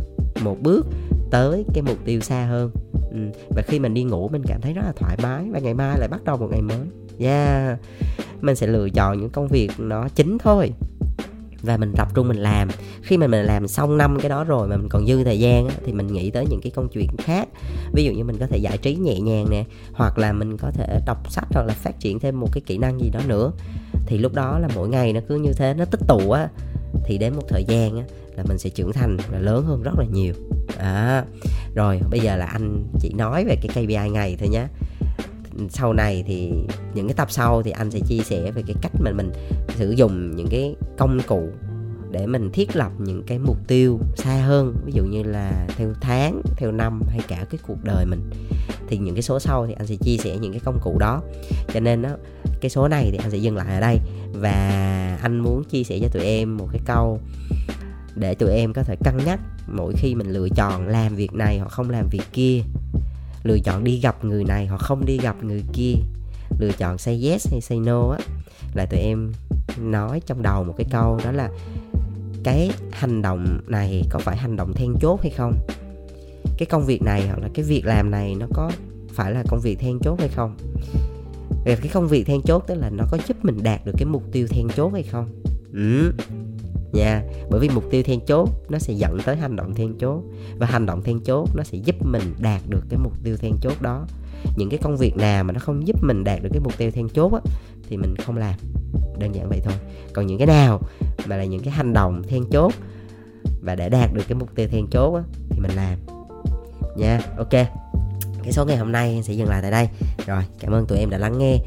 một 0.43 0.57
bước 0.61 0.87
tới 1.31 1.65
cái 1.73 1.81
mục 1.81 1.97
tiêu 2.05 2.21
xa 2.21 2.45
hơn. 2.45 2.71
Ừ. 3.11 3.17
và 3.55 3.61
khi 3.61 3.79
mình 3.79 3.93
đi 3.93 4.03
ngủ 4.03 4.29
mình 4.31 4.41
cảm 4.47 4.61
thấy 4.61 4.73
rất 4.73 4.81
là 4.85 4.93
thoải 4.95 5.17
mái 5.23 5.45
và 5.51 5.59
ngày 5.59 5.73
mai 5.73 5.99
lại 5.99 6.07
bắt 6.07 6.23
đầu 6.23 6.37
một 6.37 6.47
ngày 6.51 6.61
mới. 6.61 6.87
Yeah 7.19 7.79
mình 8.41 8.55
sẽ 8.55 8.67
lựa 8.67 8.89
chọn 8.89 9.19
những 9.19 9.29
công 9.29 9.47
việc 9.47 9.71
nó 9.77 10.07
chính 10.15 10.37
thôi 10.37 10.71
và 11.61 11.77
mình 11.77 11.93
tập 11.95 12.07
trung 12.15 12.27
mình 12.27 12.37
làm. 12.37 12.67
Khi 13.01 13.17
mà 13.17 13.27
mình 13.27 13.45
làm 13.45 13.67
xong 13.67 13.97
năm 13.97 14.17
cái 14.21 14.29
đó 14.29 14.43
rồi 14.43 14.67
mà 14.67 14.77
mình 14.77 14.89
còn 14.89 15.07
dư 15.07 15.23
thời 15.23 15.39
gian 15.39 15.67
á, 15.67 15.75
thì 15.85 15.93
mình 15.93 16.07
nghĩ 16.07 16.31
tới 16.31 16.45
những 16.49 16.61
cái 16.63 16.71
công 16.75 16.89
chuyện 16.89 17.07
khác. 17.17 17.47
Ví 17.93 18.03
dụ 18.03 18.11
như 18.11 18.23
mình 18.23 18.37
có 18.39 18.47
thể 18.47 18.57
giải 18.57 18.77
trí 18.77 18.95
nhẹ 18.95 19.19
nhàng 19.19 19.45
nè 19.49 19.63
hoặc 19.93 20.17
là 20.17 20.33
mình 20.33 20.57
có 20.57 20.71
thể 20.71 20.99
đọc 21.05 21.31
sách 21.31 21.47
hoặc 21.51 21.65
là 21.65 21.73
phát 21.73 21.99
triển 21.99 22.19
thêm 22.19 22.39
một 22.39 22.47
cái 22.51 22.61
kỹ 22.65 22.77
năng 22.77 22.99
gì 22.99 23.09
đó 23.09 23.19
nữa. 23.27 23.51
Thì 24.05 24.17
lúc 24.17 24.33
đó 24.33 24.59
là 24.59 24.67
mỗi 24.75 24.89
ngày 24.89 25.13
nó 25.13 25.19
cứ 25.27 25.35
như 25.35 25.53
thế 25.53 25.73
nó 25.73 25.85
tích 25.85 26.01
tụ 26.07 26.31
á 26.31 26.47
thì 27.05 27.17
đến 27.17 27.35
một 27.35 27.43
thời 27.49 27.63
gian 27.63 27.97
á 27.97 28.03
là 28.37 28.43
mình 28.47 28.57
sẽ 28.57 28.69
trưởng 28.69 28.93
thành 28.93 29.17
và 29.31 29.39
lớn 29.39 29.65
hơn 29.65 29.81
rất 29.83 29.93
là 29.97 30.05
nhiều. 30.11 30.33
À, 30.77 31.25
rồi 31.75 31.99
bây 32.09 32.19
giờ 32.19 32.35
là 32.35 32.45
anh 32.45 32.83
chỉ 32.99 33.13
nói 33.13 33.45
về 33.45 33.55
cái 33.61 33.67
KPI 33.69 34.09
ngày 34.09 34.35
thôi 34.39 34.49
nhé 34.49 34.67
sau 35.69 35.93
này 35.93 36.23
thì 36.27 36.51
những 36.93 37.07
cái 37.07 37.13
tập 37.13 37.31
sau 37.31 37.61
thì 37.61 37.71
anh 37.71 37.91
sẽ 37.91 37.99
chia 37.99 38.19
sẻ 38.23 38.51
về 38.51 38.63
cái 38.67 38.75
cách 38.81 38.91
mà 38.99 39.11
mình 39.11 39.31
sử 39.75 39.91
dụng 39.91 40.35
những 40.35 40.47
cái 40.51 40.75
công 41.01 41.19
cụ 41.27 41.49
để 42.11 42.27
mình 42.27 42.49
thiết 42.53 42.75
lập 42.75 42.91
những 42.97 43.23
cái 43.23 43.39
mục 43.39 43.57
tiêu 43.67 43.99
xa 44.15 44.35
hơn, 44.35 44.75
ví 44.85 44.91
dụ 44.95 45.03
như 45.03 45.23
là 45.23 45.67
theo 45.77 45.89
tháng, 46.01 46.41
theo 46.57 46.71
năm 46.71 47.01
hay 47.07 47.19
cả 47.27 47.45
cái 47.49 47.59
cuộc 47.67 47.83
đời 47.83 48.05
mình, 48.05 48.29
thì 48.87 48.97
những 48.97 49.15
cái 49.15 49.21
số 49.21 49.39
sau 49.39 49.67
thì 49.67 49.73
anh 49.73 49.87
sẽ 49.87 49.95
chia 49.95 50.17
sẻ 50.17 50.37
những 50.37 50.51
cái 50.51 50.61
công 50.65 50.79
cụ 50.81 50.97
đó. 50.99 51.21
Cho 51.73 51.79
nên 51.79 52.01
đó 52.01 52.09
cái 52.61 52.69
số 52.69 52.87
này 52.87 53.09
thì 53.11 53.17
anh 53.17 53.31
sẽ 53.31 53.37
dừng 53.37 53.55
lại 53.55 53.75
ở 53.75 53.79
đây 53.79 53.99
và 54.33 54.57
anh 55.21 55.39
muốn 55.39 55.63
chia 55.63 55.83
sẻ 55.83 55.99
cho 56.01 56.07
tụi 56.07 56.23
em 56.23 56.57
một 56.57 56.67
cái 56.71 56.81
câu 56.85 57.19
để 58.15 58.35
tụi 58.35 58.51
em 58.51 58.73
có 58.73 58.83
thể 58.83 58.95
cân 59.03 59.17
nhắc 59.25 59.39
mỗi 59.67 59.93
khi 59.97 60.15
mình 60.15 60.31
lựa 60.31 60.49
chọn 60.49 60.87
làm 60.87 61.15
việc 61.15 61.33
này 61.33 61.59
hoặc 61.59 61.69
không 61.69 61.89
làm 61.89 62.07
việc 62.11 62.23
kia. 62.33 62.61
Lựa 63.43 63.59
chọn 63.59 63.83
đi 63.83 63.99
gặp 63.99 64.25
người 64.25 64.43
này 64.43 64.67
hoặc 64.67 64.81
không 64.81 65.05
đi 65.05 65.17
gặp 65.17 65.43
người 65.43 65.63
kia. 65.73 65.93
Lựa 66.59 66.71
chọn 66.77 66.97
say 66.97 67.29
yes 67.29 67.47
hay 67.51 67.61
say 67.61 67.79
no 67.79 68.09
á, 68.09 68.19
là 68.73 68.85
tụi 68.85 68.99
em 68.99 69.31
nói 69.79 70.21
trong 70.25 70.41
đầu 70.41 70.63
một 70.63 70.73
cái 70.77 70.87
câu 70.91 71.19
đó 71.23 71.31
là 71.31 71.49
cái 72.43 72.71
hành 72.91 73.21
động 73.21 73.59
này 73.67 74.03
có 74.09 74.19
phải 74.19 74.37
hành 74.37 74.55
động 74.55 74.73
then 74.73 74.95
chốt 75.01 75.21
hay 75.21 75.31
không? 75.31 75.53
Cái 76.57 76.65
công 76.65 76.85
việc 76.85 77.01
này 77.01 77.27
hoặc 77.27 77.39
là 77.39 77.49
cái 77.53 77.65
việc 77.65 77.85
làm 77.85 78.11
này 78.11 78.35
nó 78.39 78.45
có 78.53 78.71
phải 79.13 79.31
là 79.31 79.43
công 79.47 79.59
việc 79.59 79.79
then 79.79 79.99
chốt 79.99 80.19
hay 80.19 80.29
không? 80.29 80.55
Về 81.65 81.75
cái 81.75 81.87
công 81.93 82.07
việc 82.07 82.23
then 82.27 82.41
chốt 82.41 82.63
tức 82.67 82.75
là 82.75 82.89
nó 82.89 83.03
có 83.11 83.17
giúp 83.27 83.37
mình 83.45 83.57
đạt 83.63 83.85
được 83.85 83.93
cái 83.97 84.05
mục 84.05 84.23
tiêu 84.31 84.47
then 84.47 84.67
chốt 84.75 84.93
hay 84.93 85.03
không? 85.03 85.29
Ừ 85.73 86.13
nha 86.93 87.03
yeah. 87.03 87.23
bởi 87.49 87.59
vì 87.59 87.69
mục 87.69 87.83
tiêu 87.91 88.03
then 88.03 88.19
chốt 88.27 88.49
nó 88.69 88.79
sẽ 88.79 88.93
dẫn 88.93 89.17
tới 89.25 89.35
hành 89.35 89.55
động 89.55 89.73
then 89.73 89.97
chốt 89.97 90.23
và 90.57 90.67
hành 90.67 90.85
động 90.85 91.03
then 91.03 91.19
chốt 91.19 91.47
nó 91.55 91.63
sẽ 91.63 91.77
giúp 91.77 91.95
mình 92.05 92.33
đạt 92.39 92.61
được 92.69 92.83
cái 92.89 92.99
mục 93.03 93.13
tiêu 93.23 93.37
then 93.37 93.53
chốt 93.61 93.81
đó. 93.81 94.05
Những 94.57 94.69
cái 94.69 94.79
công 94.83 94.97
việc 94.97 95.17
nào 95.17 95.43
mà 95.43 95.53
nó 95.53 95.59
không 95.59 95.87
giúp 95.87 96.03
mình 96.03 96.23
đạt 96.23 96.43
được 96.43 96.49
cái 96.51 96.61
mục 96.63 96.77
tiêu 96.77 96.91
then 96.91 97.09
chốt 97.09 97.33
á 97.33 97.39
thì 97.91 97.97
mình 97.97 98.15
không 98.15 98.37
làm. 98.37 98.53
Đơn 99.19 99.35
giản 99.35 99.49
vậy 99.49 99.61
thôi. 99.63 99.73
Còn 100.13 100.27
những 100.27 100.37
cái 100.37 100.47
nào 100.47 100.81
mà 101.25 101.37
là 101.37 101.43
những 101.43 101.61
cái 101.61 101.73
hành 101.73 101.93
động 101.93 102.23
then 102.27 102.43
chốt 102.51 102.73
và 103.61 103.75
để 103.75 103.89
đạt 103.89 104.13
được 104.13 104.23
cái 104.27 104.35
mục 104.35 104.49
tiêu 104.55 104.67
then 104.71 104.87
chốt 104.91 105.15
á 105.15 105.21
thì 105.49 105.59
mình 105.59 105.71
làm. 105.75 105.97
Nha 106.97 107.19
ok. 107.37 107.51
Cái 108.43 108.51
số 108.51 108.65
ngày 108.65 108.77
hôm 108.77 108.91
nay 108.91 109.21
sẽ 109.23 109.33
dừng 109.33 109.49
lại 109.49 109.61
tại 109.61 109.71
đây. 109.71 109.89
Rồi 110.25 110.43
cảm 110.59 110.73
ơn 110.73 110.85
tụi 110.85 110.97
em 110.97 111.09
đã 111.09 111.17
lắng 111.17 111.37
nghe. 111.37 111.57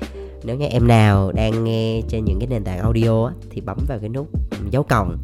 Nếu 0.44 0.56
như 0.56 0.66
em 0.66 0.88
nào 0.88 1.32
đang 1.32 1.64
nghe 1.64 2.00
trên 2.08 2.24
những 2.24 2.38
cái 2.38 2.48
nền 2.48 2.64
tảng 2.64 2.78
audio 2.78 3.24
á, 3.26 3.32
thì 3.50 3.60
bấm 3.60 3.78
vào 3.88 3.98
cái 3.98 4.08
nút 4.08 4.28
dấu 4.70 4.82
cộng 4.82 5.16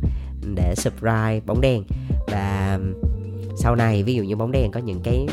để 0.54 0.74
subscribe 0.76 1.40
bóng 1.46 1.60
đèn. 1.60 1.82
Và 2.28 2.78
sau 3.56 3.76
này 3.76 4.02
ví 4.02 4.14
dụ 4.14 4.22
như 4.22 4.36
bóng 4.36 4.52
đèn 4.52 4.70
có 4.70 4.80
những 4.80 5.00
cái 5.00 5.26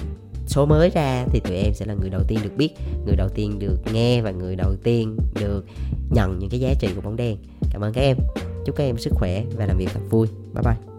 số 0.47 0.65
mới 0.65 0.89
ra 0.89 1.25
thì 1.31 1.39
tụi 1.39 1.57
em 1.57 1.73
sẽ 1.73 1.85
là 1.85 1.93
người 1.93 2.09
đầu 2.09 2.21
tiên 2.27 2.39
được 2.43 2.57
biết, 2.57 2.69
người 3.05 3.15
đầu 3.15 3.29
tiên 3.29 3.59
được 3.59 3.77
nghe 3.93 4.21
và 4.21 4.31
người 4.31 4.55
đầu 4.55 4.75
tiên 4.83 5.17
được 5.39 5.65
nhận 6.09 6.39
những 6.39 6.49
cái 6.49 6.59
giá 6.59 6.73
trị 6.79 6.87
của 6.95 7.01
bóng 7.01 7.15
đèn 7.15 7.37
cảm 7.71 7.81
ơn 7.81 7.93
các 7.93 8.01
em. 8.01 8.17
Chúc 8.65 8.75
các 8.75 8.83
em 8.83 8.97
sức 8.97 9.13
khỏe 9.13 9.43
và 9.57 9.65
làm 9.65 9.77
việc 9.77 9.89
thật 9.93 10.01
vui. 10.09 10.27
Bye 10.53 10.63
bye. 10.63 10.96